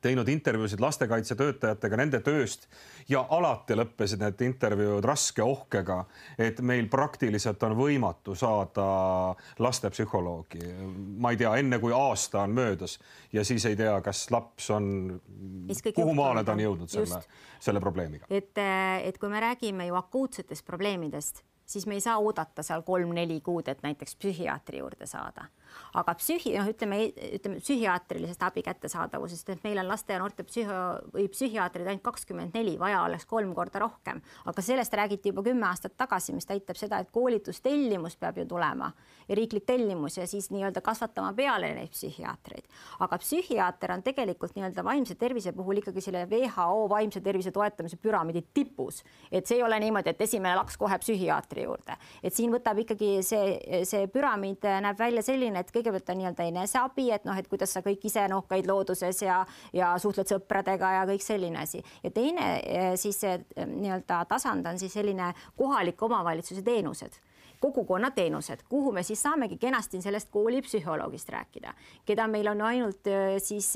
[0.00, 2.66] teinud intervjuusid lastekaitsetöötajatega nende tööst
[3.08, 5.98] ja alati lõppesid need intervjuud raske ohkega,
[6.38, 8.86] et meil praktiliselt on võimatu saada
[9.58, 10.62] lastepsühholoogi.
[11.18, 12.98] ma ei tea, enne kui aasta on möödas
[13.32, 15.20] ja siis ei tea, kas laps on,
[15.94, 17.22] kuhu maale ta on jõudnud selle,
[17.60, 18.26] selle probleemiga.
[18.30, 18.56] et,
[19.04, 23.68] et kui me räägime ju akuutsetest probleemidest, siis me ei saa oodata seal kolm-neli kuud,
[23.68, 25.50] et näiteks psühhiaatri juurde saada
[25.94, 27.00] aga psühhi, noh, ütleme,
[27.38, 32.54] ütleme psühhiaatrilisest abi kättesaadavusest, et meil on laste ja noorte psühho- või psühhiaatreid ainult kakskümmend
[32.54, 36.78] neli, vaja oleks kolm korda rohkem, aga sellest räägiti juba kümme aastat tagasi, mis näitab
[36.78, 38.92] seda, et koolitustellimus peab ju tulema
[39.28, 42.66] ja riiklik tellimus ja siis nii-öelda kasvatama peale neid psühhiaatreid.
[43.00, 48.42] aga psühhiaater on tegelikult nii-öelda vaimse tervise puhul ikkagi selle WHO vaimse tervise toetamise püramiidi
[48.54, 49.02] tipus,
[49.32, 53.20] et see ei ole niimoodi, et esimene laks kohe psühhiaatri juurde, et siin võtab ikkagi
[53.26, 57.74] see, see püramiid näeb välja selline, et kõigepealt on nii-öelda eneseabi, et noh, et kuidas
[57.76, 59.40] sa kõik ise noh, käid looduses ja,
[59.76, 61.82] ja suhtled sõpradega ja kõik selline asi.
[62.02, 67.20] ja teine eh, siis eh, nii-öelda tasand on siis selline kohaliku omavalitsuse teenused
[67.60, 71.74] kogukonnateenused, kuhu me siis saamegi kenasti sellest koolipsühholoogist rääkida,
[72.08, 73.74] keda meil on ainult eh, siis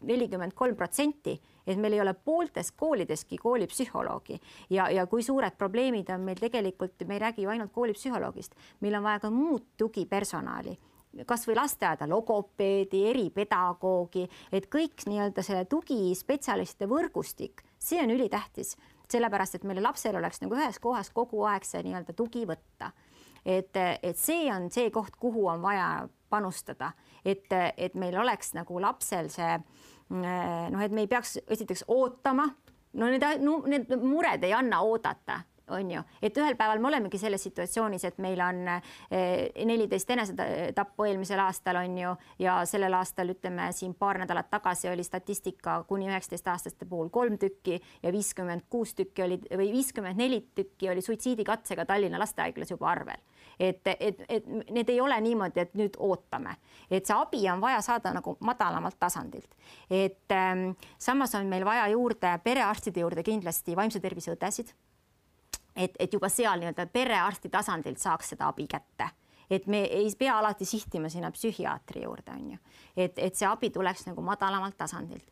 [0.00, 4.40] nelikümmend kolm protsenti et meil ei ole pooltes koolideski koolipsühholoogi.
[4.70, 8.96] Ja, ja kui suured probleemid on meil tegelikult, me ei räägi ju ainult koolipsühholoogist, meil
[8.98, 10.78] on vaja ka muud tugipersonali
[11.26, 18.76] kasvõi lasteaeda logopeedi, eripedagoogi, et kõik nii-öelda selle tugispetsialistide võrgustik, see on ülitähtis,
[19.12, 22.92] sellepärast et meil lapsel oleks nagu ühes kohas kogu aeg see nii-öelda tugi võtta.
[23.44, 26.92] et, et see on see koht, kuhu on vaja panustada,
[27.24, 27.46] et,
[27.76, 29.54] et meil oleks nagu lapsel see
[30.10, 32.48] noh, et me ei peaks esiteks ootama,
[32.92, 37.18] no need no,, need mured ei anna oodata on ju, et ühel päeval me olemegi
[37.18, 43.32] selles situatsioonis, et meil on eh, neliteist enesetappu eelmisel aastal on ju ja sellel aastal
[43.34, 48.68] ütleme siin paar nädalat tagasi oli statistika kuni üheksateist aastaste puhul kolm tükki ja viiskümmend
[48.70, 53.20] kuus tükki oli või viiskümmend neli tükki oli suitsiidikatsega Tallinna lastehaiglas juba arvel
[53.60, 56.56] et, et, et need ei ole niimoodi, et nüüd ootame,
[56.90, 59.50] et see abi on vaja saada nagu madalamalt tasandilt.
[59.90, 64.72] et ähm, samas on meil vaja juurde perearstide juurde kindlasti vaimse tervise õdesid.
[65.80, 69.08] Et, et juba seal nii-öelda perearsti tasandilt saaks seda abi kätte.
[69.50, 72.58] Et me ei pea alati sihtima sinna psühhiaatri juurde, on ju,
[72.94, 75.26] et, et see abi tuleks nagu madalamalt tasandilt.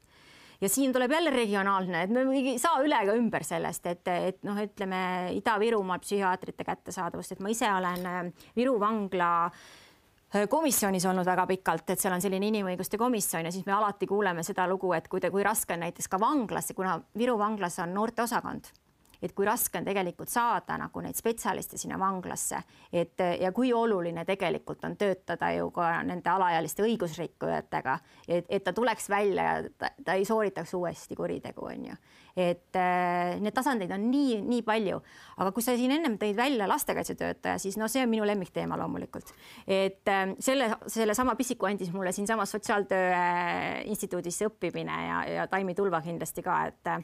[0.59, 4.41] Ja siin tuleb jälle regionaalne, et me ei saa üle ega ümber sellest, et, et
[4.43, 5.03] noh, ütleme
[5.39, 11.95] Ida-Virumaal psühhiaatrite kättesaadavust, et ma ise olen äh, Viru vangla äh, komisjonis olnud väga pikalt,
[11.95, 15.23] et seal on selline inimõiguste komisjon ja siis me alati kuuleme seda lugu, et kui,
[15.23, 18.75] kui raske on näiteks ka vanglas, kuna Viru vanglas on noorteosakond
[19.23, 22.61] et kui raske on tegelikult saada nagu neid spetsialiste sinna vanglasse,
[22.93, 28.73] et ja kui oluline tegelikult on töötada ju ka nende alaealiste õigusrikkujatega, et, et ta
[28.73, 32.01] tuleks välja ja ta, ta ei sooritaks uuesti kuritegu, on ju
[32.39, 35.01] et äh, need tasandeid on nii, nii palju,
[35.43, 39.33] aga kui sa siin ennem tõid välja lastekaitsetöötaja, siis no see on minu lemmikteema loomulikult,
[39.67, 45.75] et äh, selle, sellesama pisiku andis mulle siinsamas Sotsiaaltöö äh, Instituudis õppimine ja, ja Taimi
[45.79, 46.95] Tulva kindlasti ka, et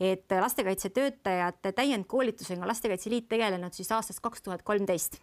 [0.00, 5.20] et lastekaitsetöötajate täiendkoolitusega on Lastekaitse Liit tegelenud siis aastast kaks tuhat kolmteist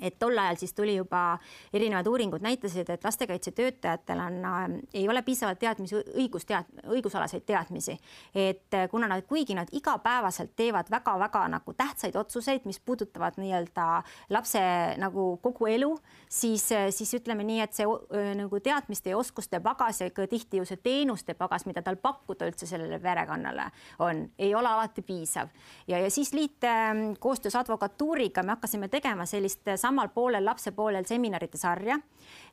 [0.00, 1.38] et tol ajal siis tuli juba
[1.72, 7.98] erinevad uuringud näitasid, et lastekaitsetöötajatel on äh,, ei ole piisavalt teadmisi, õigustead-, õigusalaseid teadmisi.
[8.34, 14.02] et äh, kuna nad, kuigi nad igapäevaselt teevad väga-väga nagu tähtsaid otsuseid, mis puudutavad nii-öelda
[14.30, 14.60] lapse
[14.98, 15.90] nagu kogu elu,
[16.28, 20.26] siis, äh, siis ütleme nii, et see äh, nagu teadmiste ja oskuste pagas ja ka
[20.30, 23.68] tihti ju see teenuste pagas, mida tal pakkuda üldse sellele perekonnale
[24.04, 25.48] on, ei ole alati piisav.
[25.88, 31.06] ja, ja siis liit äh, koostöös advokatuuriga me hakkasime tegema sellist samal poolel lapse poolel
[31.08, 31.98] seminaride sarja,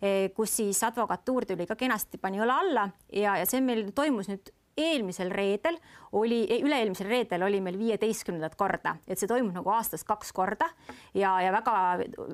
[0.01, 4.31] eh, kus siis advokatuur tuli ka kenasti, pani õla alla ja, ja see meil toimus
[4.31, 5.77] nüüd eelmisel reedel
[6.19, 10.67] oli, üle-eelmisel reedel oli meil viieteistkümnendat korda, et see toimub nagu aastas kaks korda
[11.15, 11.75] ja, ja väga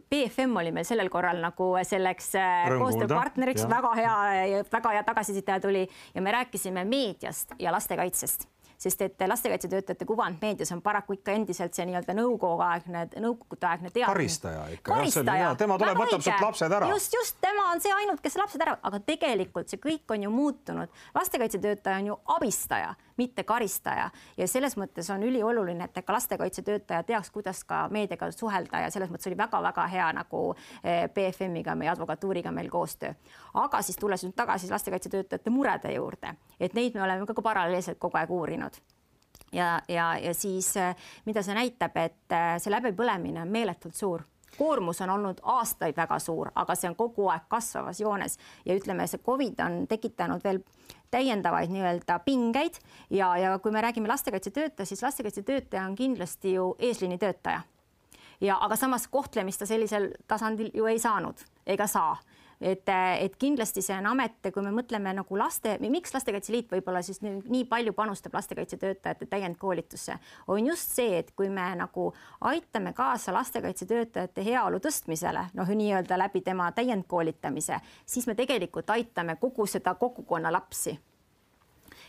[0.09, 5.85] BFM oli meil sellel korral nagu selleks eh, koostööpartneriks, väga hea, väga hea tagasiside tuli
[6.15, 8.49] ja me rääkisime meediast ja lastekaitsest
[8.81, 14.13] sest et lastekaitsetöötajate kuvand meedias on paraku ikka endiselt see nii-öelda nõukoguaegne, nõukogudeaegne teadmine.
[14.13, 14.95] karistaja ikka.
[14.95, 15.51] karistaja.
[15.59, 16.89] tema tuleb, võtab sealt lapsed ära.
[16.95, 20.33] just, just tema on see ainult, kes lapsed ära, aga tegelikult see kõik on ju
[20.33, 21.01] muutunud.
[21.15, 24.09] lastekaitsetöötaja on ju abistaja mitte karistaja.
[24.37, 29.11] Ja selles mõttes on ülioluline, et ka lastekaitsetöötaja teaks, kuidas ka meediaga suhelda ja selles
[29.11, 30.43] mõttes oli väga-väga hea nagu
[30.83, 33.13] eh, BFM-iga, meie advokatuuriga meil koostöö.
[33.53, 38.17] aga siis tulles nüüd tagasi lastekaitsetöötajate murede juurde, et neid me oleme ka, paralleelselt kogu
[38.17, 38.81] aeg uurinud.
[39.51, 44.23] Ja, ja, ja siis eh, mida see näitab, et eh, see läbipõlemine on meeletult suur
[44.57, 49.07] koormus on olnud aastaid väga suur, aga see on kogu aeg kasvavas joones ja ütleme,
[49.07, 50.61] see Covid on tekitanud veel
[51.11, 57.61] täiendavaid nii-öelda pingeid ja, ja kui me räägime lastekaitsetöötaja, siis lastekaitsetöötaja on kindlasti ju eesliinitöötaja.
[58.41, 62.17] ja aga samas kohtlemist ta sellisel tasandil ju ei saanud ega saa
[62.61, 67.01] et, et kindlasti see on amet, kui me mõtleme nagu laste, miks Lastekaitse Liit võib-olla
[67.05, 72.11] siis nii, nii palju panustab lastekaitsetöötajate täiendkoolitusse, on just see, et kui me nagu
[72.51, 79.65] aitame kaasa lastekaitsetöötajate heaolu tõstmisele, noh, nii-öelda läbi tema täiendkoolitamise, siis me tegelikult aitame kogu
[79.65, 80.99] seda kogukonna lapsi.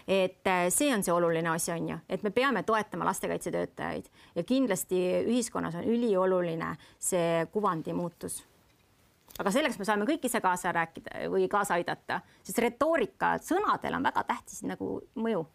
[0.02, 4.08] Et äh, see on see oluline asi, on ju, et me peame toetama lastekaitsetöötajaid.
[4.34, 8.40] Ja kindlasti ühiskonnas on ülioluline see kuvandi muutus
[9.38, 14.08] aga selleks me saame kõik ise kaasa rääkida või kaasa aidata, sest retoorika, sõnadel on
[14.08, 15.46] väga tähtis nagu mõju.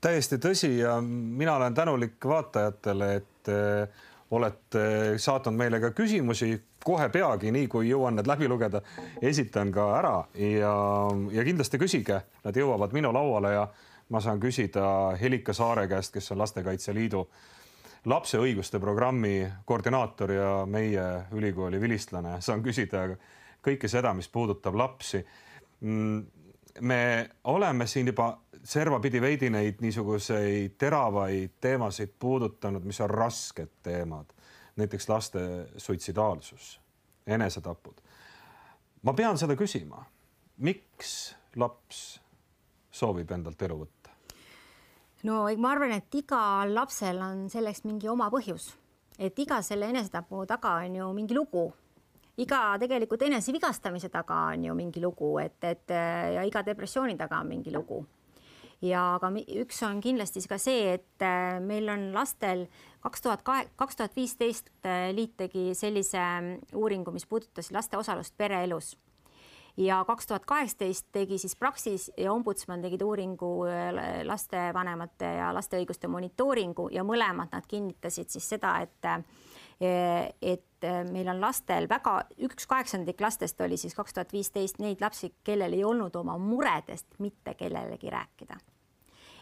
[0.00, 6.52] täiesti tõsi ja mina olen tänulik vaatajatele, et äh, olete saatnud meile ka küsimusi
[6.84, 8.82] kohe peagi, nii kui jõuan need läbi lugeda,
[9.22, 10.72] esitan ka ära ja,
[11.32, 13.68] ja kindlasti küsige, nad jõuavad minu lauale ja
[14.08, 17.26] ma saan küsida Helika Saare käest, kes on Lastekaitse Liidu
[18.08, 21.04] lapse õiguste programmi koordinaator ja meie
[21.36, 23.04] ülikooli vilistlane, saan küsida
[23.64, 25.20] kõike seda, mis puudutab lapsi.
[25.84, 26.22] Mm,
[26.80, 27.00] me
[27.44, 28.30] oleme siin juba
[28.64, 34.32] servapidi veidi neid niisuguseid teravaid teemasid puudutanud, mis on rasked teemad,
[34.76, 35.40] näiteks laste
[35.76, 36.78] suitsidaalsus,
[37.26, 38.00] enesetapud.
[39.02, 40.02] ma pean seda küsima,
[40.58, 42.20] miks laps
[42.90, 44.07] soovib endalt elu võtta?
[45.26, 48.70] No ma arvan, et igal lapsel on selleks mingi oma põhjus,
[49.18, 51.68] et iga selle enesetapu taga on ju mingi lugu.
[52.38, 55.90] Iga tegelikult enesevigastamise taga on ju mingi lugu, et, et
[56.36, 58.04] ja iga depressiooni taga on mingi lugu.
[58.78, 62.68] ja aga üks on kindlasti ka see, et äh, meil on lastel
[63.02, 66.22] kaks tuhat kahe, kaks tuhat viisteist äh, liit tegi sellise
[66.78, 68.94] uuringu, mis puudutas laste osalust pereelus
[69.78, 73.92] ja kaks tuhat kaheksateist tegi siis Praxis ja ombudsman tegid uuringu äh,
[74.26, 79.22] lastevanemate ja laste õiguste monitooringu ja mõlemad nad kinnitasid siis seda, et äh,
[80.42, 85.00] et äh, meil on lastel väga, üks kaheksandik lastest oli siis kaks tuhat viisteist neid
[85.00, 88.58] lapsi, kellel ei olnud oma muredest mitte kellelegi rääkida.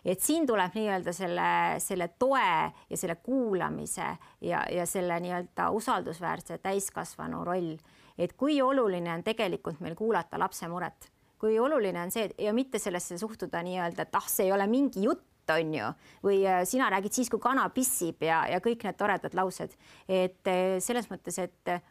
[0.06, 1.48] Et siin tuleb nii-öelda selle,
[1.82, 2.44] selle toe
[2.90, 7.72] ja selle kuulamise ja, ja selle nii-öelda usaldusväärse täiskasvanu roll
[8.18, 12.80] et kui oluline on tegelikult meil kuulata lapse muret, kui oluline on see ja mitte
[12.82, 15.90] sellesse suhtuda nii-öelda, et ah, see ei ole mingi jutt on ju,
[16.26, 19.76] või äh, sina räägid siis, kui kana pissib ja, ja kõik need toredad laused,
[20.08, 21.84] et äh, selles mõttes, et äh,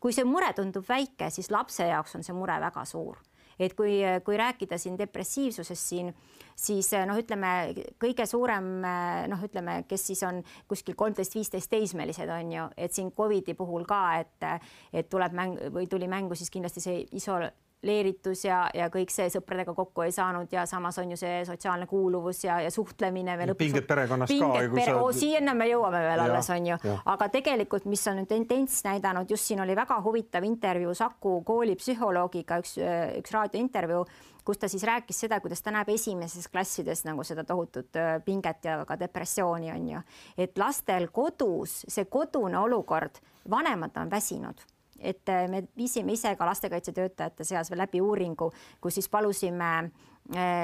[0.00, 3.20] kui see mure tundub väike, siis lapse jaoks on see mure väga suur
[3.60, 6.12] et kui, kui rääkida siin depressiivsusest siin,
[6.56, 7.54] siis noh, ütleme
[8.00, 8.70] kõige suurem
[9.30, 13.86] noh, ütleme, kes siis on kuskil kolmteist, viisteist teismelised on ju, et siin Covidi puhul
[13.88, 17.38] ka, et, et tuleb mäng või tuli mängu siis kindlasti see iso
[17.82, 21.86] leeritus ja, ja kõik see sõpradega kokku ei saanud ja samas on ju see sotsiaalne
[21.88, 23.54] kuuluvus ja, ja suhtlemine veel.
[23.56, 24.50] pinged perekonnas ka.
[24.74, 24.84] Pere...
[24.98, 25.06] Sa...
[25.16, 26.78] siia me jõuame veel ja, alles on ju,
[27.14, 32.60] aga tegelikult, mis on nüüd tendents näidanud, just siin oli väga huvitav intervjuu Saku koolipsühholoogiga,
[32.60, 32.76] üks,
[33.20, 34.04] üks raadiointervjuu,
[34.44, 37.90] kus ta siis rääkis seda, kuidas ta näeb esimeses klassides nagu seda tohutut
[38.24, 40.00] pinget ja ka depressiooni on ju,
[40.38, 44.60] et lastel kodus see kodune olukord, vanemad on väsinud.
[45.00, 49.90] Et me viisime ise ka lastekaitsetöötajate seas läbi uuringu, kus siis palusime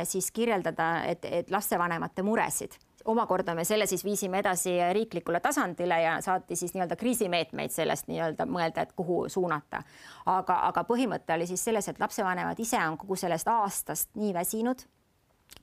[0.04, 6.16] siis kirjeldada, et, et lastevanemate muresid omakorda me selle siis viisime edasi riiklikule tasandile ja
[6.24, 9.82] saati siis nii-öelda kriisimeetmeid sellest nii-öelda mõelda, et kuhu suunata.
[10.26, 14.86] aga, aga põhimõte oli siis selles, et lapsevanemad ise on kogu sellest aastast nii väsinud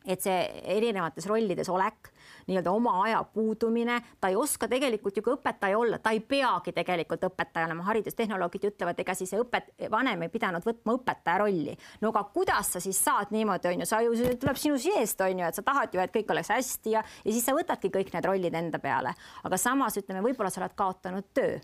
[0.05, 0.39] et see
[0.75, 2.09] erinevates rollides olek,
[2.47, 6.73] nii-öelda oma aja puudumine, ta ei oska tegelikult ju ka õpetaja olla, ta ei peagi
[6.75, 11.75] tegelikult õpetaja olema, haridustehnoloogid ütlevad, ega siis õpet-, vanem ei pidanud võtma õpetaja rolli.
[12.01, 15.21] no aga kuidas sa siis saad niimoodi, on ju, sa ju, see tuleb sinu seest,
[15.21, 17.91] on ju, et sa tahad ju, et kõik oleks hästi ja, ja siis sa võtadki
[17.93, 19.13] kõik need rollid enda peale.
[19.43, 21.59] aga samas ütleme, võib-olla sa oled kaotanud töö.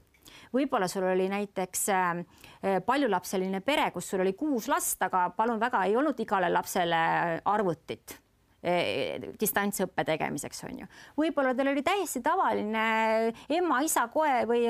[0.53, 5.83] Võib-olla sul oli näiteks äh, paljulapseline pere, kus sul oli kuus last, aga palun väga,
[5.89, 6.99] ei olnud igale lapsele
[7.45, 8.19] arvutit
[9.39, 10.87] distantsõppe tegemiseks on ju.
[11.19, 14.65] võib-olla teil oli täiesti tavaline ema, isa, koer või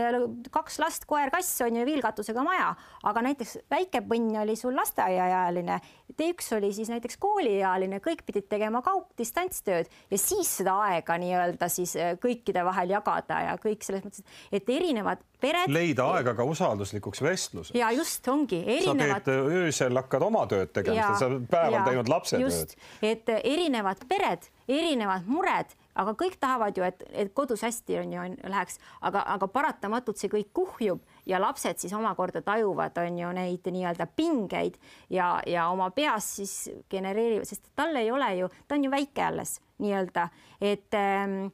[0.54, 2.70] kaks last, koer, kass on ju, viilkatusega maja,
[3.10, 5.80] aga näiteks väike põnn oli sul lasteaiaealine,
[6.20, 11.96] T1 oli siis näiteks kooliealine, kõik pidid tegema kaugdistantstööd ja siis seda aega nii-öelda siis
[11.98, 15.72] eh, kõikide vahel jagada ja kõik selles mõttes, et erinevad pered.
[15.72, 17.78] leida aega ka usalduslikuks vestluseks.
[17.80, 19.10] ja just ongi erinevad.
[19.10, 22.76] sa teed öösel hakkad oma tööd tegema, sa päeval teinud lapsetööd.
[23.02, 28.26] et erinevad pered, erinevad mured, aga kõik tahavad ju, et, et kodus hästi on ju
[28.52, 33.72] läheks, aga, aga paratamatult see kõik kuhjub ja lapsed siis omakorda tajuvad, on ju neid
[33.72, 36.56] nii-öelda pingeid ja, ja oma peas siis
[36.92, 40.30] genereerivad, sest tal ei ole ju, ta on ju väike alles nii-öelda,
[40.62, 41.50] et ähm,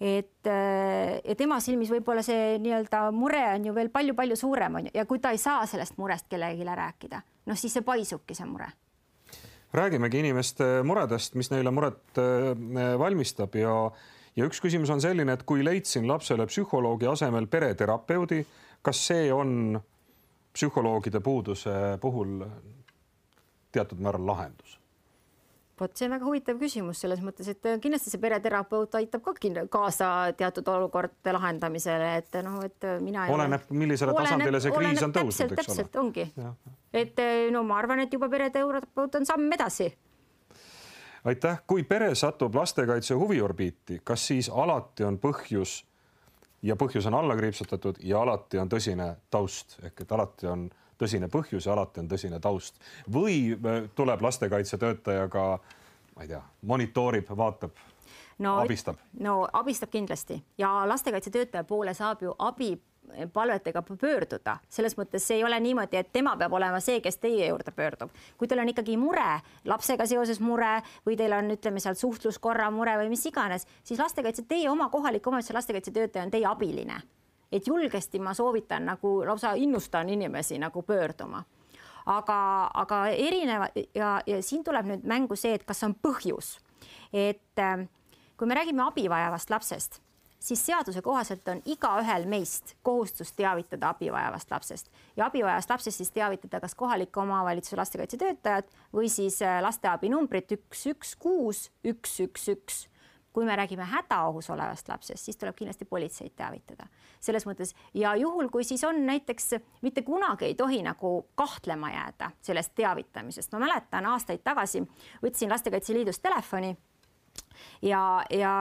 [0.00, 4.92] et ja tema silmis võib-olla see nii-öelda mure on ju veel palju-palju suurem on ju
[4.94, 8.68] ja kui ta ei saa sellest murest kellelegi rääkida, noh siis see paisubki see mure.
[9.74, 12.54] räägimegi inimeste muredest, mis neile muret äh,
[12.98, 13.74] valmistab ja
[14.38, 18.44] ja üks küsimus on selline, et kui leidsin lapsele psühholoogi asemel pereterapeudi,
[18.82, 19.80] kas see on
[20.54, 22.42] psühholoogide puuduse puhul
[23.74, 24.77] teatud määral lahendus?
[25.80, 29.34] Vot see on väga huvitav küsimus selles mõttes, et äh, kindlasti see pereterapeut aitab ka
[29.70, 33.26] kaasa teatud olukordade lahendamisele, et noh, et äh, mina.
[33.34, 35.62] oleneb, millisele oleneb, tasandile see kriis on tõusnud, eks ole.
[35.62, 36.28] täpselt ongi,
[36.92, 39.90] et äh, no ma arvan, et juba pereterapeut on samm edasi.
[41.28, 45.82] aitäh, kui pere satub lastekaitse huviorbiiti, kas siis alati on põhjus
[46.62, 51.30] ja põhjus on alla kriipsutatud ja alati on tõsine taust ehk et alati on tõsine
[51.32, 52.80] põhjus ja alati on tõsine taust
[53.12, 55.46] või äh, tuleb lastekaitsetöötaja ka,
[56.16, 57.78] ma ei tea, monitoorib, vaatab
[58.38, 59.00] no, abistab?
[59.20, 62.74] no abistab kindlasti ja lastekaitsetöötaja poole saab ju abi
[63.32, 67.48] palvetega pöörduda, selles mõttes see ei ole niimoodi, et tema peab olema see, kes teie
[67.48, 68.10] juurde pöördub.
[68.38, 72.98] kui teil on ikkagi mure, lapsega seoses mure või teil on, ütleme seal suhtluskorra mure
[73.02, 77.00] või mis iganes, siis lastekaitse, teie oma kohaliku omavalitsuse lastekaitsetöötaja on teie abiline
[77.52, 81.44] et julgesti ma soovitan nagu lausa innustan inimesi nagu pöörduma.
[82.06, 86.54] aga, aga erineva ja, ja siin tuleb nüüd mängu see, et kas on põhjus,
[87.12, 87.84] et äh,
[88.36, 90.00] kui me räägime abi vajavast lapsest,
[90.40, 94.88] siis seaduse kohaselt on igaühel meist kohustus teavitada abi vajavast lapsest.
[95.16, 100.52] Ja abi vajavast lapsest siis teavitada kas kohaliku omavalitsuse lastekaitsetöötajat või siis äh, lasteabi numbrit
[100.56, 102.86] üks, üks, kuus, üks, üks, üks
[103.32, 106.88] kui me räägime hädaohus olevast lapsest, siis tuleb kindlasti politseid teavitada.
[107.20, 112.30] Selles mõttes ja juhul, kui siis on näiteks mitte kunagi ei tohi nagu kahtlema jääda
[112.42, 113.52] sellest teavitamisest.
[113.52, 114.82] ma mäletan aastaid tagasi
[115.22, 116.76] võtsin Lastekaitse Liidust telefoni
[117.82, 118.52] ja, ja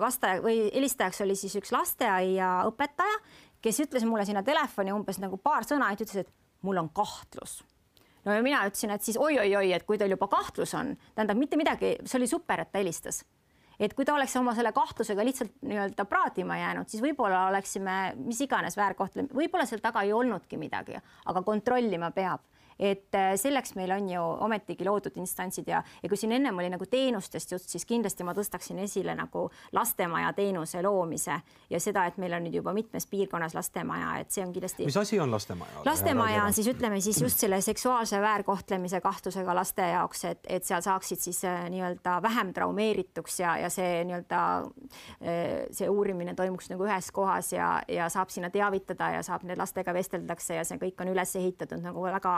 [0.00, 3.22] vastaja või helistajaks oli siis üks lasteaiaõpetaja,
[3.62, 7.60] kes ütles mulle sinna telefoni umbes nagu paar sõna, et ütles, et mul on kahtlus.
[8.24, 11.56] No ja mina ütlesin, et siis oi-oi-oi, et kui teil juba kahtlus on, tähendab mitte
[11.56, 13.22] midagi, see oli super, et ta helistas
[13.80, 18.40] et kui ta oleks oma selle kahtlusega lihtsalt nii-öelda praadima jäänud, siis võib-olla oleksime mis
[18.44, 22.44] iganes väärkohtlemine, võib-olla seal taga ei olnudki midagi, aga kontrollima peab,
[22.78, 26.68] et äh, selleks meil on ju ometigi loodud instantsid ja, ja kui siin ennem oli
[26.72, 31.38] nagu teenustest jutt, siis kindlasti ma tõstaksin esile nagu lastemaja teenuse loomise
[31.70, 34.88] ja seda, et meil on nüüd juba mitmes piirkonnas lastemaja, et see on kindlasti.
[34.88, 35.84] mis asi on lastemaja?
[35.86, 40.84] lastemaja on siis ütleme siis just selle seksuaalse väärkohtlemise kahtlusega laste jaoks, et, et seal
[40.84, 46.84] saaksid siis äh, nii-öelda vähem traumeerituks ja, ja see nii-öelda äh, see uurimine toimuks nagu
[46.84, 51.00] ühes kohas ja, ja saab sinna teavitada ja saab need lastega vesteldakse ja see kõik
[51.00, 52.36] on üles ehitatud nagu väga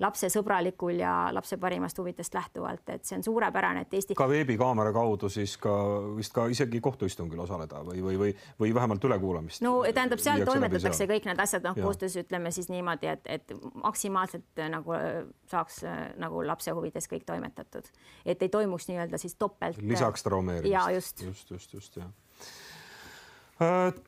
[0.00, 4.16] lapsesõbralikul ja lapse parimast huvidest lähtuvalt, et see on suurepärane, et Eesti.
[4.18, 5.74] ka veebikaamera kaudu siis ka
[6.16, 9.62] vist ka isegi kohtuistungil osaleda või, või, või, või vähemalt ülekuulamist.
[9.66, 14.62] no tähendab, seal toimetatakse kõik need asjad noh, koostöös ütleme siis niimoodi, et, et maksimaalselt
[14.62, 15.20] äh, nagu äh,
[15.50, 17.92] saaks äh, nagu lapse huvides kõik toimetatud,
[18.24, 19.78] et ei toimuks nii-öelda siis topelt.
[19.82, 20.72] lisaks traumeerimist.
[20.72, 22.10] ja just, just, just, just jah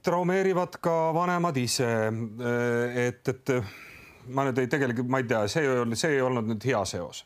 [0.02, 1.88] traumeerivad ka vanemad ise,
[2.96, 3.50] et, et
[4.28, 6.84] ma nüüd ei, tegelikult ma ei tea, see ei olnud, see ei olnud nüüd hea
[6.88, 7.24] seos.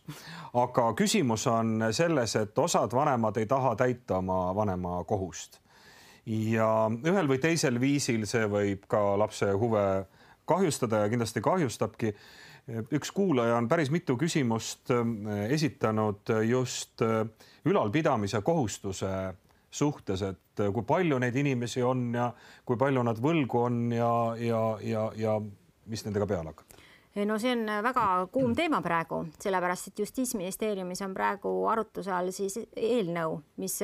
[0.57, 5.61] aga küsimus on selles, et osad vanemad ei taha täita oma vanema kohust.
[6.27, 9.87] ja ühel või teisel viisil see võib ka lapse huve
[10.47, 12.15] kahjustada ja kindlasti kahjustabki.
[12.93, 17.27] üks kuulaja on päris mitu küsimust äh, esitanud just äh,
[17.65, 19.35] ülalpidamise kohustuse
[19.71, 22.33] suhtes, et äh, kui palju neid inimesi on ja
[22.65, 25.39] kui palju nad võlgu on ja, ja, ja, ja
[25.87, 26.76] mis nendega peale hakata?
[27.25, 28.03] No see on väga
[28.33, 33.79] kuum teema praegu, sellepärast et Justiitsministeeriumis on praegu arutluse all siis eelnõu, mis,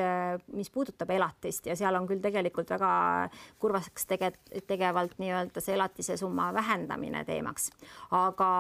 [0.53, 2.93] mis puudutab elatist ja seal on küll tegelikult väga
[3.63, 4.35] kurvaks tege-,
[4.69, 7.71] tegevalt nii-öelda see elatise summa vähendamine teemaks,
[8.19, 8.53] aga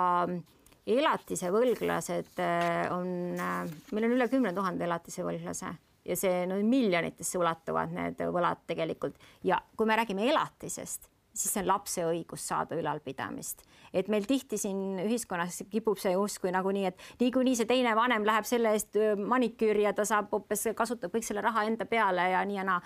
[0.87, 3.09] elatise võlglased äh, on,
[3.39, 3.63] äh,
[3.93, 5.71] meil on üle kümne tuhande elatise võlglase
[6.09, 9.19] ja see no miljonitesse ulatuvad need võlad tegelikult.
[9.47, 13.65] Ja kui me räägime elatisest, siis see on lapse õigus saada ülalpidamist.
[13.93, 18.49] Et meil tihti siin ühiskonnas kipub see justkui nagunii, et niikuinii see teine vanem läheb
[18.49, 22.59] selle eest maniküüri ja ta saab hoopis, kasutab kõik selle raha enda peale ja nii
[22.61, 22.81] ja naa.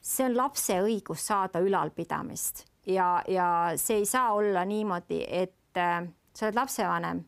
[0.00, 2.64] see on lapse õigus saada ülalpidamist.
[2.86, 7.24] Ja, ja see ei saa olla niimoodi, et äh, sa oled lapsevanem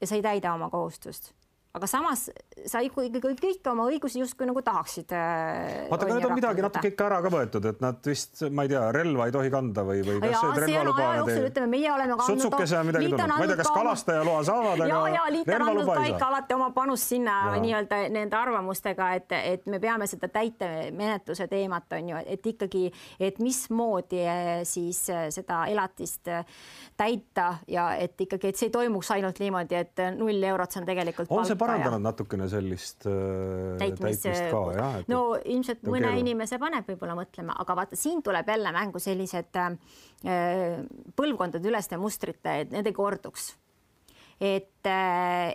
[0.00, 1.34] ja sa ei täida oma kohustust
[1.70, 2.24] aga samas
[2.66, 5.12] sa ikkagi kõik oma õigusi justkui nagu tahaksid.
[5.14, 8.64] Äh, vaata, aga nüüd on midagi natuke ikka ära ka võetud, et nad vist, ma
[8.66, 12.26] ei tea, relva ei tohi kanda või, või kas see relvaluba ütleme, meie oleme ka
[12.26, 15.66] sutsukese on midagi tulnud, ma ei tea, kas kalastaja-loa saavad, aga ja, ja liit on
[15.68, 20.30] andnud ka ikka alati oma panust sinna nii-öelda nende arvamustega, et, et me peame seda
[20.34, 22.84] täitemenetluse teemat on ju, et ikkagi,
[23.30, 26.34] et mismoodi eh, siis eh, seda elatist
[26.98, 30.90] täita ja et ikkagi, et see ei toimuks ainult niimoodi, et null eurot, see on
[30.90, 34.98] tegelikult on palka parandanud natukene sellist äh, täitmist, täitmist ka jah?
[35.10, 36.24] no ilmselt mõne keelu.
[36.24, 39.72] inimese paneb võib-olla mõtlema, aga vaata, siin tuleb jälle mängu sellised äh,
[41.16, 43.52] põlvkondade üleste mustrite, et need ei korduks.
[44.40, 45.54] et äh,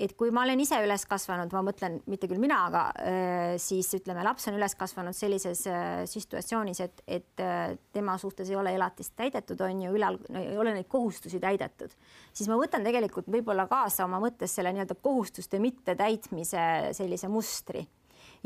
[0.00, 3.90] et kui ma olen ise üles kasvanud, ma mõtlen, mitte küll mina, aga äh, siis
[3.98, 8.72] ütleme, laps on üles kasvanud sellises äh, situatsioonis, et, et äh, tema suhtes ei ole
[8.76, 11.92] elatist täidetud, on ju, ülal no, ei ole neid kohustusi täidetud,
[12.32, 16.64] siis ma võtan tegelikult võib-olla kaasa oma mõttes selle nii-öelda kohustuste mittetäitmise
[16.96, 17.84] sellise mustri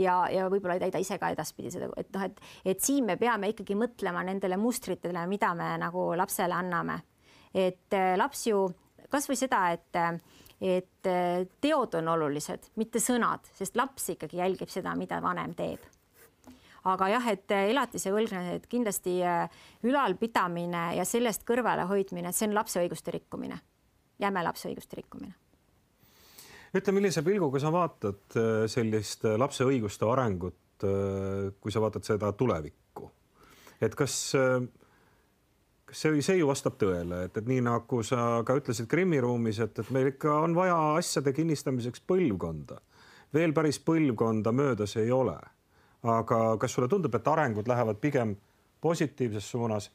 [0.00, 3.18] ja, ja võib-olla ei täida ise ka edaspidi seda, et noh, et, et siin me
[3.20, 7.02] peame ikkagi mõtlema nendele mustritele, mida me nagu lapsele anname.
[7.54, 8.66] et laps ju
[9.12, 10.02] kasvõi seda, et
[10.60, 15.82] et äh, teod on olulised, mitte sõnad, sest laps ikkagi jälgib seda, mida vanem teeb.
[16.84, 19.48] aga jah, et äh, elatise võlglased kindlasti äh,
[19.82, 23.58] ülalpidamine ja sellest kõrvalehoidmine, see on lapse õiguste rikkumine,
[24.20, 25.34] jäme lapse õiguste rikkumine
[26.74, 28.34] ütle, millise pilguga sa vaatad
[28.66, 33.06] sellist lapse õiguste arengut, kui sa vaatad seda tulevikku,
[33.78, 34.16] et kas
[35.94, 39.78] see, see ju vastab tõele, et, et nii nagu sa ka ütlesid Krimmi ruumis, et,
[39.78, 42.80] et meil ikka on vaja asjade kinnistamiseks põlvkonda.
[43.34, 45.38] veel päris põlvkonda möödas ei ole.
[46.02, 48.36] aga kas sulle tundub, et arengud lähevad pigem
[48.80, 49.90] positiivses suunas?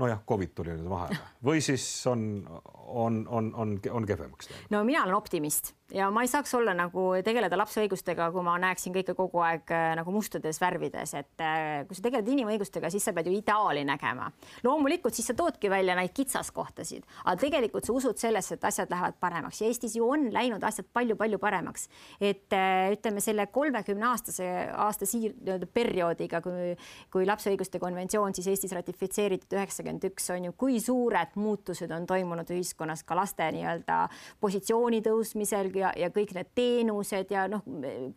[0.00, 4.70] nojah, Covid tuli nüüd vahele või siis on, on, on, on, on kehvemaks läinud?
[4.70, 8.56] no mina olen optimist ja ma ei saaks olla nagu tegeleda lapse õigustega, kui ma
[8.62, 13.04] näeksin kõike kogu aeg äh, nagu mustades värvides, et äh, kui sa tegeled inimõigustega, siis
[13.06, 14.30] sa pead ju ideaali nägema.
[14.66, 19.18] loomulikult siis sa toodki välja neid kitsaskohtasid, aga tegelikult sa usud sellesse, et asjad lähevad
[19.20, 21.88] paremaks ja Eestis ju on läinud asjad palju-palju paremaks.
[22.20, 26.74] et äh, ütleme selle kolmekümne aastase aasta siir-, nii-öelda perioodiga, kui,
[27.10, 32.06] kui lapse õiguste konventsioon siis Eestis ratifitseeritud üheksakümmend üks on ju, kui suured muutused on
[32.06, 34.02] toimunud ühiskonnas ka laste nii-öelda
[34.40, 37.64] positsiooni tõusmisel ja, ja kõik need teenused ja noh,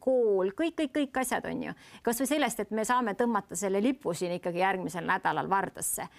[0.03, 1.75] kool, kõik, kõik, kõik asjad on ju.
[2.05, 6.09] kasvõi sellest, et me saame tõmmata selle lipu siin ikkagi järgmisel nädalal Vardasse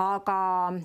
[0.00, 0.36] aga.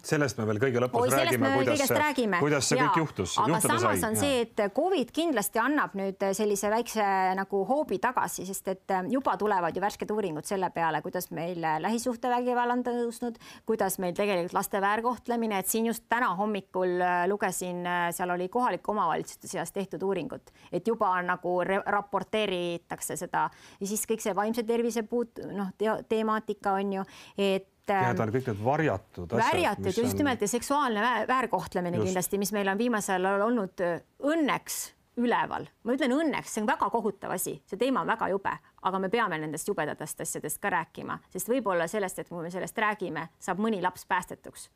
[0.06, 3.36] sellest me veel kõige lõpus Oi, räägime, kuidas see, kuidas see ja, kõik juhtus.
[3.42, 4.10] aga samas sai.
[4.10, 4.22] on ja.
[4.22, 7.08] see, et Covid kindlasti annab nüüd sellise väikse
[7.38, 12.78] nagu hoobi tagasi, sest et juba tulevad ju värsked uuringud selle peale, kuidas meil lähisuhtevägivald
[12.78, 13.40] on tõusnud,
[13.70, 16.98] kuidas meil tegelikult laste väärkohtlemine, et siin just täna hommikul
[17.32, 17.84] lugesin,
[18.16, 23.48] seal oli kohalike omavalitsuste seas tehtud uuringut, et juba nagu raporteeritakse seda
[23.80, 28.32] ja siis kõik see vaimse tervise puut-, noh te, temaatika on ju, et Need on
[28.36, 29.46] kõik need varjatud asjad.
[29.46, 30.18] varjatud just on...
[30.20, 32.10] nimelt ja seksuaalne väärkohtlemine just.
[32.10, 34.82] kindlasti, mis meil on viimasel ajal olnud äh, õnneks
[35.18, 38.54] üleval, ma ütlen õnneks, see on väga kohutav asi, see teema on väga jube,
[38.90, 42.78] aga me peame nendest jubedatest asjadest ka rääkima, sest võib-olla sellest, et kui me sellest
[42.84, 44.68] räägime, saab mõni laps päästetuks.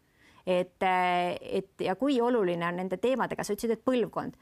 [0.45, 4.37] Et, äh, et ja kui oluline on nende teemadega, sa ütlesid, et põlvkond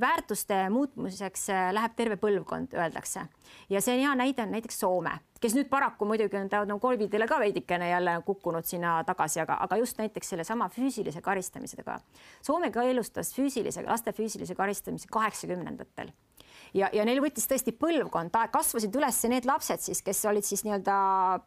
[0.00, 3.26] väärtuste muutmiseks äh, läheb terve põlvkond, öeldakse.
[3.70, 7.28] ja see hea näide on näiteks Soome, kes nüüd paraku muidugi on ta no Covidile
[7.30, 11.98] ka veidikene jälle kukkunud sinna tagasi, aga, aga just näiteks sellesama füüsilise karistamisega.
[12.42, 16.10] Soome ka elustas füüsilise, laste füüsilise karistamise kaheksakümnendatel
[16.74, 20.96] ja, ja neil võttis tõesti põlvkond, kasvasid üles need lapsed siis, kes olid siis nii-öelda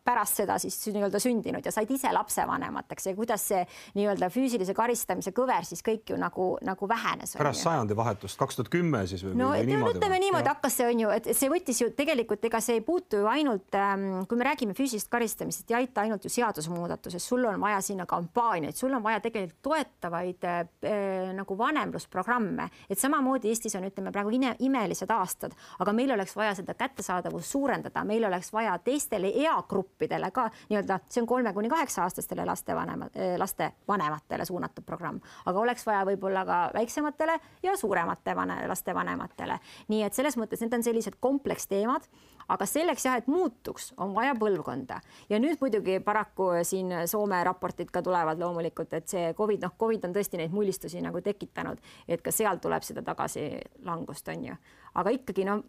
[0.07, 3.63] pärast seda siis nii-öelda sündinud ja said ise lapsevanemateks ja kuidas see
[3.97, 7.35] nii-öelda füüsilise karistamise kõver siis kõik ju nagu, nagu vähenes.
[7.39, 9.35] pärast sajandivahetust, kaks tuhat kümme siis või?
[9.39, 12.79] no niimoodi, ütleme niimoodi hakkas see on ju, et see võttis ju tegelikult, ega see
[12.79, 17.27] ei puutu ju ainult ähm,, kui me räägime füüsilisest karistamisest, ei aita ainult ju seadusemuudatusest,
[17.27, 23.51] sul on vaja sinna kampaaniaid, sul on vaja tegelikult toetavaid äh, nagu vanemlusprogramme, et samamoodi
[23.51, 28.25] Eestis on, ütleme praegu ime, imelised aastad, aga meil oleks vaja seda kättesaadavust suurendada, meil
[28.27, 33.71] oleks vaja teistele eagruppidele ka nii-öelda, see on kolme kuni kaheksa aastastele lastevanema, eh, laste
[33.87, 39.59] vanematele suunatud programm, aga oleks vaja võib-olla ka väiksematele ja suuremate vane, laste vanematele.
[39.87, 42.07] nii et selles mõttes need on sellised kompleksteemad,
[42.47, 44.99] aga selleks jah, et muutuks, on vaja põlvkonda.
[45.29, 50.07] Ja nüüd muidugi paraku siin Soome raportid ka tulevad loomulikult, et see Covid, noh, Covid
[50.07, 54.59] on tõesti neid mullistusi nagu tekitanud, et ka seal tuleb seda tagasilangust, on ju
[54.97, 55.61] aga ikkagi no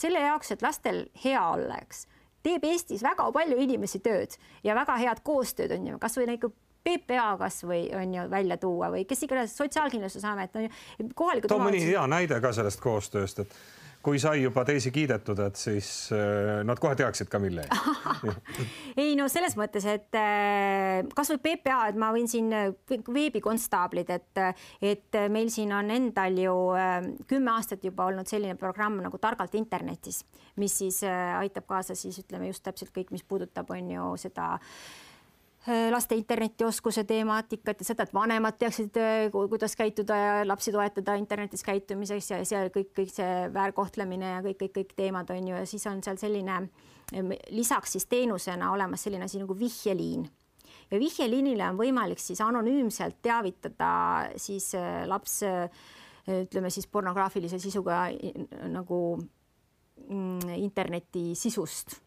[0.00, 2.06] selle jaoks, et lastel hea olla, eks,
[2.44, 7.34] teeb Eestis väga palju inimesi tööd ja väga head koostööd on ju, kasvõi nagu PPA
[7.40, 11.52] kasvõi on ju välja tuua või kes iganes Sotsiaalkindlustusamet on ju kohalikud.
[11.52, 13.56] too mõni hea näide ka sellest koostööst, et
[14.02, 18.38] kui sai juba teisi kiidetud, et siis äh, nad kohe teaksid ka, mille eest.
[19.02, 24.42] Ei no selles mõttes, et äh, kasvõi PPA, et ma võin siin äh, veebikonstaablid, et,
[24.92, 26.56] et meil siin on endal ju
[27.28, 30.22] kümme aastat juba olnud selline programm nagu Targalt internetis,
[30.60, 35.09] mis siis aitab kaasa siis ütleme just täpselt kõik, mis puudutab, on ju seda Äh,
[35.68, 41.62] laste internetioskuse temaatikat ja seda, et vanemad teaksid, äh, kuidas käituda ja lapsi toetada internetis
[41.66, 45.66] käitumiseks ja seal kõik, kõik see väärkohtlemine ja kõik, kõik, kõik teemad on ju ja
[45.68, 46.62] siis on seal selline
[47.50, 50.24] lisaks siis teenusena olemas selline asi nagu vihjeliin.
[50.90, 53.92] Ja vihjeliinile on võimalik siis anonüümselt teavitada
[54.40, 55.42] siis äh, laps
[56.30, 58.04] ütleme siis pornograafilise sisuga
[58.70, 61.98] nagu mm, interneti sisust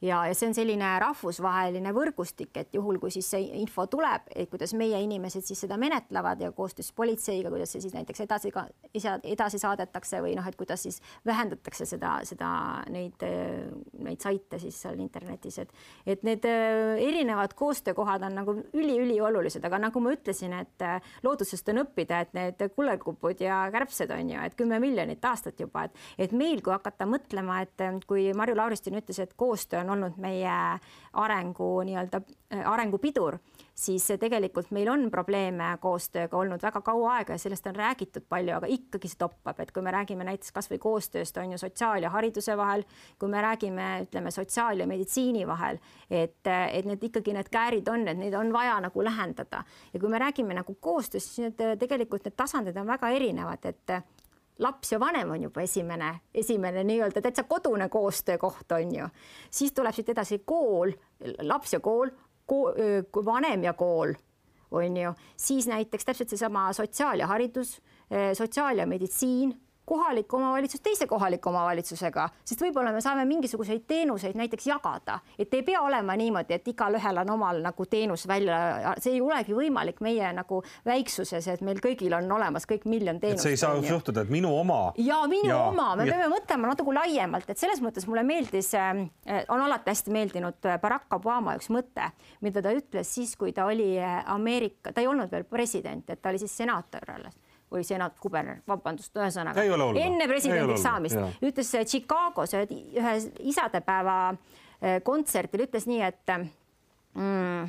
[0.00, 4.50] ja, ja see on selline rahvusvaheline võrgustik, et juhul, kui siis see info tuleb, et
[4.50, 8.66] kuidas meie inimesed siis seda menetlevad ja koostöös politseiga, kuidas see siis näiteks edasi ka
[8.94, 12.50] edasi saadetakse või noh, et kuidas siis vähendatakse seda, seda
[12.92, 13.22] neid,
[14.00, 15.74] neid saite siis seal internetis, et
[16.06, 21.68] et need äh, erinevad koostöökohad on nagu üliüliolulised, aga nagu ma ütlesin, et äh, loodusest
[21.72, 26.28] on õppida, et need kullerkupud ja kärbsed on ju, et kümme miljonit aastat juba, et
[26.30, 29.98] et meil, kui hakata mõtlema, et äh, kui Marju Lauristin ütles, et koostöö on on
[29.98, 30.56] olnud meie
[31.20, 32.20] arengu nii-öelda
[32.54, 33.38] äh, arengupidur,
[33.74, 38.54] siis tegelikult meil on probleeme koostööga olnud väga kaua aega ja sellest on räägitud palju,
[38.56, 42.12] aga ikkagi see toppab, et kui me räägime näiteks kasvõi koostööst on ju sotsiaal ja
[42.14, 42.84] hariduse vahel,
[43.18, 45.80] kui me räägime, ütleme sotsiaal ja meditsiini vahel,
[46.10, 49.64] et, et need ikkagi need käärid on, et neid on vaja nagu lähendada.
[49.92, 53.98] Ja kui me räägime nagu koostööst, siis need tegelikult need tasandid on väga erinevad, et
[54.60, 59.06] laps ja vanem on juba esimene, esimene nii-öelda täitsa kodune koostöökoht on ju,
[59.50, 60.92] siis tuleb siit edasi kool,
[61.42, 62.12] laps ja kool,
[62.46, 62.74] kool,
[63.24, 64.14] vanem ja kool
[64.70, 67.80] on ju, siis näiteks täpselt seesama sotsiaal ja haridus,
[68.36, 69.54] sotsiaal ja meditsiin
[69.90, 75.64] kohalik omavalitsus teise kohaliku omavalitsusega, sest võib-olla me saame mingisuguseid teenuseid näiteks jagada, et ei
[75.66, 78.60] pea olema niimoodi, et igalühel on omal nagu teenus välja,
[79.02, 83.46] see ei olegi võimalik meie nagu väiksuses, et meil kõigil on olemas kõik miljon teenust.
[83.46, 84.80] see ei saa juhtuda, et minu oma.
[85.00, 86.14] ja minu ja, oma, me ja.
[86.14, 89.04] peame mõtlema natuke laiemalt, et selles mõttes mulle meeldis, äh,
[89.48, 92.12] on alati hästi meeldinud Barack Obama üks mõte,
[92.46, 96.22] mida ta ütles siis, kui ta oli äh, Ameerika, ta ei olnud veel president, et
[96.22, 102.54] ta oli siis senaator alles või senat kuberner, vabandust, ühesõnaga enne presidendiks saamist ütles Chicagos
[102.58, 103.12] ühe
[103.52, 106.32] isadepäeva eh, kontserdil ütles nii, et
[107.14, 107.68] mm,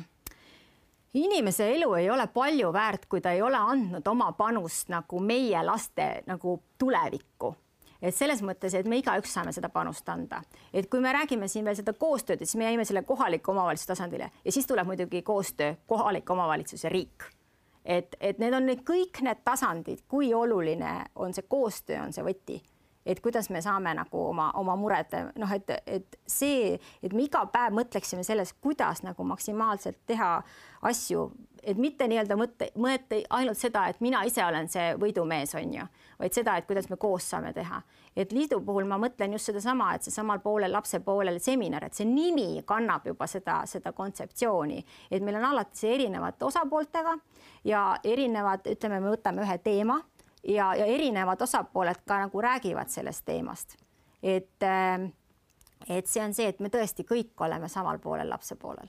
[1.22, 5.62] inimese elu ei ole palju väärt, kui ta ei ole andnud oma panust nagu meie
[5.64, 7.54] laste nagu tulevikku.
[8.02, 10.40] Et selles mõttes, et me igaüks saame seda panust anda,
[10.74, 14.32] et kui me räägime siin veel seda koostööd, siis me jäime selle kohaliku omavalitsuse tasandile.
[14.42, 17.28] Ja siis tuleb muidugi koostöö kohalik omavalitsus ja riik
[17.84, 22.24] et, et need on nüüd kõik need tasandid, kui oluline on see koostöö, on see
[22.26, 22.60] võti
[23.06, 27.44] et kuidas me saame nagu oma, oma mured noh, et, et see, et me iga
[27.52, 30.34] päev mõtleksime selles, kuidas nagu maksimaalselt teha
[30.88, 31.30] asju,
[31.62, 35.84] et mitte nii-öelda mõtte, mõelda ainult seda, et mina ise olen see võidumees, on ju,
[36.18, 37.78] vaid seda, et kuidas me koos saame teha.
[38.18, 42.08] Et liidu puhul ma mõtlen just sedasama, et seesamal poolel lapse poolel seminar, et see
[42.08, 47.14] nimi kannab juba seda, seda kontseptsiooni, et meil on alati see erinevate osapooltega
[47.68, 50.00] ja erinevad, ütleme, me võtame ühe teema
[50.48, 53.76] ja, ja erinevad osapooled ka nagu räägivad sellest teemast.
[54.22, 55.10] et, äh,
[55.88, 58.88] et see on see, et me tõesti kõik oleme samal poolel lapse poolel.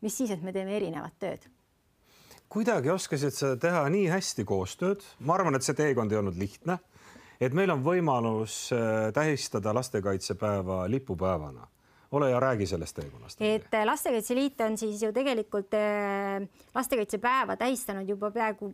[0.00, 1.48] mis siis, et me teeme erinevat tööd
[2.48, 6.78] kuidagi oskasid sa teha nii hästi koostööd, ma arvan, et see teekond ei olnud lihtne
[7.40, 11.68] et meil on võimalus äh, tähistada lastekaitsepäeva lipupäevana
[12.16, 13.40] ole ja räägi sellest teekonnast.
[13.40, 18.72] et äh, Lastekaitse Liit on siis ju tegelikult äh, lastekaitsepäeva tähistanud juba peaaegu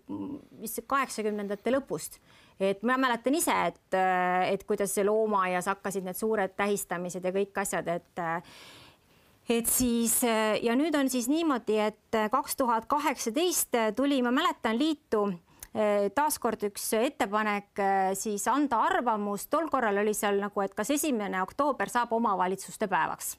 [0.60, 2.18] vist kaheksakümnendate lõpust.
[2.60, 3.98] et ma mäletan ise, et,
[4.52, 8.26] et kuidas loomaaias hakkasid need suured tähistamised ja kõik asjad, et
[9.50, 15.26] et siis ja nüüd on siis niimoodi, et kaks tuhat kaheksateist tuli, ma mäletan, liitu
[16.14, 21.40] taaskord üks ettepanek eh, siis anda arvamust, tol korral oli seal nagu, et kas esimene
[21.42, 23.36] oktoober saab omavalitsuste päevaks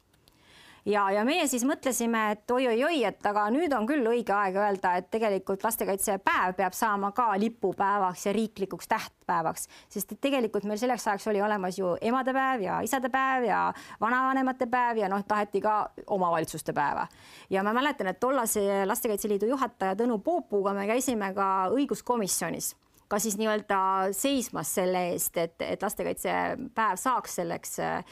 [0.85, 4.95] ja, ja meie siis mõtlesime, et oi-oi-oi, et aga nüüd on küll õige aeg öelda,
[4.99, 11.07] et tegelikult lastekaitsepäev peab saama ka lipupäevaks ja riiklikuks tähtpäevaks, sest et tegelikult meil selleks
[11.07, 13.63] ajaks oli olemas ju emadepäev ja isadepäev ja
[14.01, 15.77] vanavanemate päev ja noh, taheti ka
[16.07, 17.07] omavalitsuste päeva.
[17.49, 22.73] ja ma mäletan, et tollase Lastekaitse Liidu juhataja Tõnu Poopuga me käisime ka õiguskomisjonis
[23.11, 23.79] ka siis nii-öelda
[24.15, 28.05] seismas selle eest, et, et lastekaitsepäev saaks selleks äh,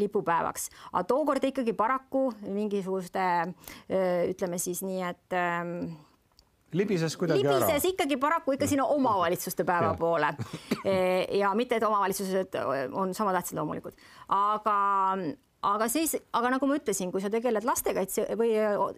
[0.00, 5.62] lipupäevaks, aga tookord ikkagi paraku mingisuguste äh, ütleme siis nii, et äh,
[6.72, 7.92] libises kuidagi libises ära.
[7.92, 9.96] ikkagi paraku ikka sinna omavalitsuste päeva ja.
[9.98, 10.34] poole.
[11.38, 12.56] ja mitte, et omavalitsused
[12.92, 13.98] on sama tähtsad loomulikult,
[14.32, 14.76] aga
[15.62, 18.54] aga siis, aga nagu ma ütlesin, kui sa tegeled lastekaitse või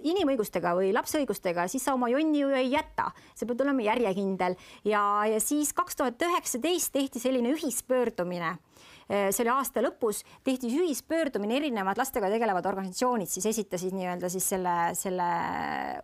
[0.08, 4.56] inimõigustega või lapse õigustega, siis sa oma jonni ju ei jäta, sa pead olema järjekindel.
[4.88, 8.56] Ja, ja siis kaks tuhat üheksateist tehti selline ühispöördumine.
[9.04, 14.76] See oli aasta lõpus, tehti ühispöördumine, erinevad lastega tegelevad organisatsioonid siis esitasid nii-öelda siis selle,
[14.96, 15.26] selle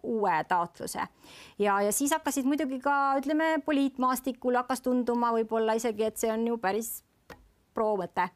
[0.05, 1.07] uue taotluse.
[1.59, 6.45] ja, ja siis hakkasid muidugi ka ütleme, poliitmaastikul hakkas tunduma võib-olla isegi, et see on
[6.53, 6.99] ju päris
[7.73, 8.29] pro-mõte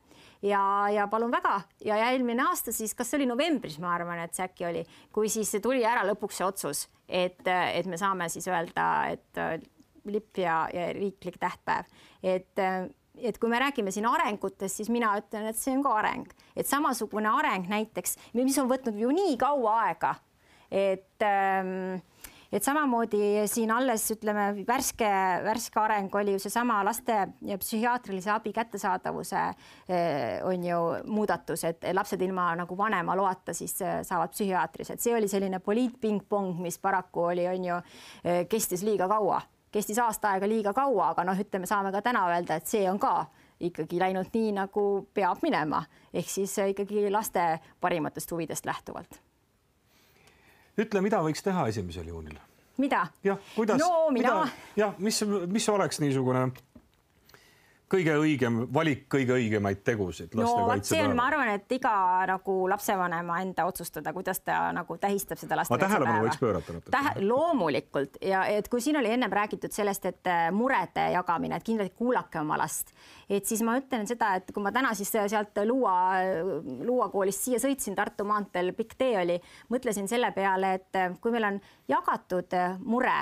[0.44, 1.58] ja, ja palun väga.
[1.84, 4.82] Ja eelmine aasta siis, kas see oli novembris, ma arvan, et see äkki oli,
[5.14, 9.56] kui siis tuli ära lõpuks see otsus, et, et me saame siis öelda, et äh,
[10.10, 11.88] lipp ja, ja riiklik tähtpäev,
[12.22, 12.84] et äh,
[13.14, 16.66] et kui me räägime siin arengutest, siis mina ütlen, et see on ka areng, et
[16.66, 20.16] samasugune areng näiteks, mis on võtnud ju nii kaua aega,
[20.66, 22.00] et ähm,
[22.54, 25.08] et samamoodi siin alles ütleme, värske,
[25.44, 29.40] värske areng oli ju seesama laste psühhiaatrilise abi kättesaadavuse
[29.88, 30.78] eh, on ju
[31.10, 35.58] muudatus, et lapsed ilma nagu vanema loata siis eh, saavad psühhiaatris, et see oli selline
[35.64, 37.80] poliitpingpong, mis paraku oli, on ju,
[38.22, 39.42] eh, kestis liiga kaua,
[39.74, 43.02] kestis aasta aega liiga kaua, aga noh, ütleme, saame ka täna öelda, et see on
[43.02, 43.16] ka
[43.64, 45.82] ikkagi läinud nii, nagu peab minema,
[46.14, 49.24] ehk siis ikkagi laste parimatest huvidest lähtuvalt
[50.80, 52.38] ütle, mida võiks teha esimesel juunil?
[52.78, 53.06] mida?
[53.24, 54.08] jah, kuidas no,?
[54.14, 54.42] Mina...
[54.78, 56.48] jah, mis, mis oleks niisugune
[57.94, 61.94] kõige õigem valik, kõige õigemaid tegusid no vot see on, ma arvan, et iga
[62.28, 66.04] nagu lapsevanema enda otsustada, kuidas ta nagu tähistab seda lastekaitsepäeva.
[66.04, 67.14] tähelepanu võiks pöörata natuke Tähe,.
[67.28, 71.96] loomulikult ja et kui siin oli ennem räägitud sellest, et äh, murede jagamine, et kindlasti
[71.98, 72.94] kuulake oma last,
[73.28, 75.94] et siis ma ütlen seda, et kui ma täna siis sealt Luua,
[76.84, 79.38] Luua koolist siia sõitsin, Tartu maanteel pikk tee oli,
[79.72, 83.20] mõtlesin selle peale, et äh, kui meil on jagatud äh, mure,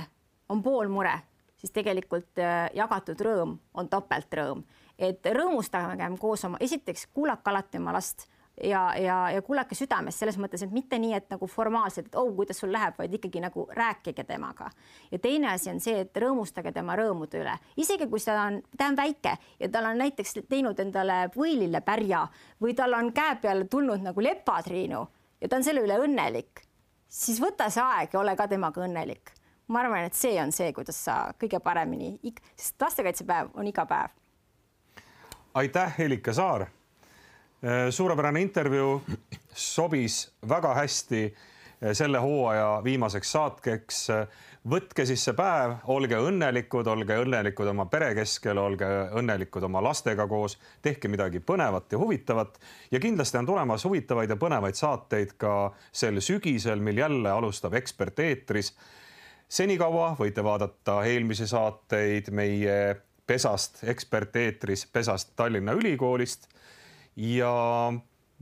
[0.53, 1.19] on pool mure
[1.63, 4.65] siis tegelikult äh, jagatud rõõm on topeltrõõm,
[4.99, 8.27] et rõõmustagem koos oma, esiteks kuulake alati oma last
[8.63, 12.31] ja, ja, ja kuulake südamest selles mõttes, et mitte nii, et nagu formaalselt, et oh,
[12.37, 14.71] kuidas sul läheb, vaid ikkagi nagu rääkige temaga.
[15.11, 18.91] ja teine asi on see, et rõõmustage tema rõõmude üle, isegi kui ta on, ta
[18.91, 22.27] on väike ja tal on näiteks teinud endale võilillepärja
[22.61, 25.07] või tal on käe peale tulnud nagu lepatriinu
[25.41, 26.67] ja ta on selle üle õnnelik,
[27.09, 29.33] siis võta see aeg ja ole ka temaga õnnelik.
[29.73, 32.19] Ma arvan, et see on see, kuidas sa kõige paremini,
[32.57, 34.15] sest lastekaitsepäev on iga päev.
[35.55, 36.67] aitäh, Helika Saar
[37.65, 39.03] Äh, suurepärane intervjuu,
[39.55, 44.09] sobis väga hästi äh, selle hooaja viimaseks saatkeks.
[44.71, 50.27] võtke siis see päev, olge õnnelikud, olge õnnelikud oma pere keskel, olge õnnelikud oma lastega
[50.31, 52.59] koos, tehke midagi põnevat ja huvitavat
[52.91, 58.19] ja kindlasti on tulemas huvitavaid ja põnevaid saateid ka sel sügisel, mil jälle alustab Ekspert
[58.19, 58.75] eetris.
[59.53, 62.77] Senikaua võite vaadata eelmisi saateid meie
[63.27, 66.49] pesast Ekspert eetris, pesast Tallinna Ülikoolist
[67.17, 67.53] ja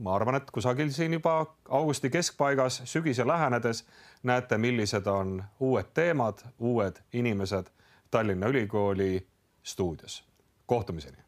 [0.01, 1.35] ma arvan, et kusagil siin juba
[1.69, 3.83] augusti keskpaigas, sügise lähenedes
[4.23, 7.67] näete, millised on uued teemad, uued inimesed
[8.11, 9.27] Tallinna Ülikooli
[9.63, 10.23] stuudios.
[10.65, 11.20] kohtumiseni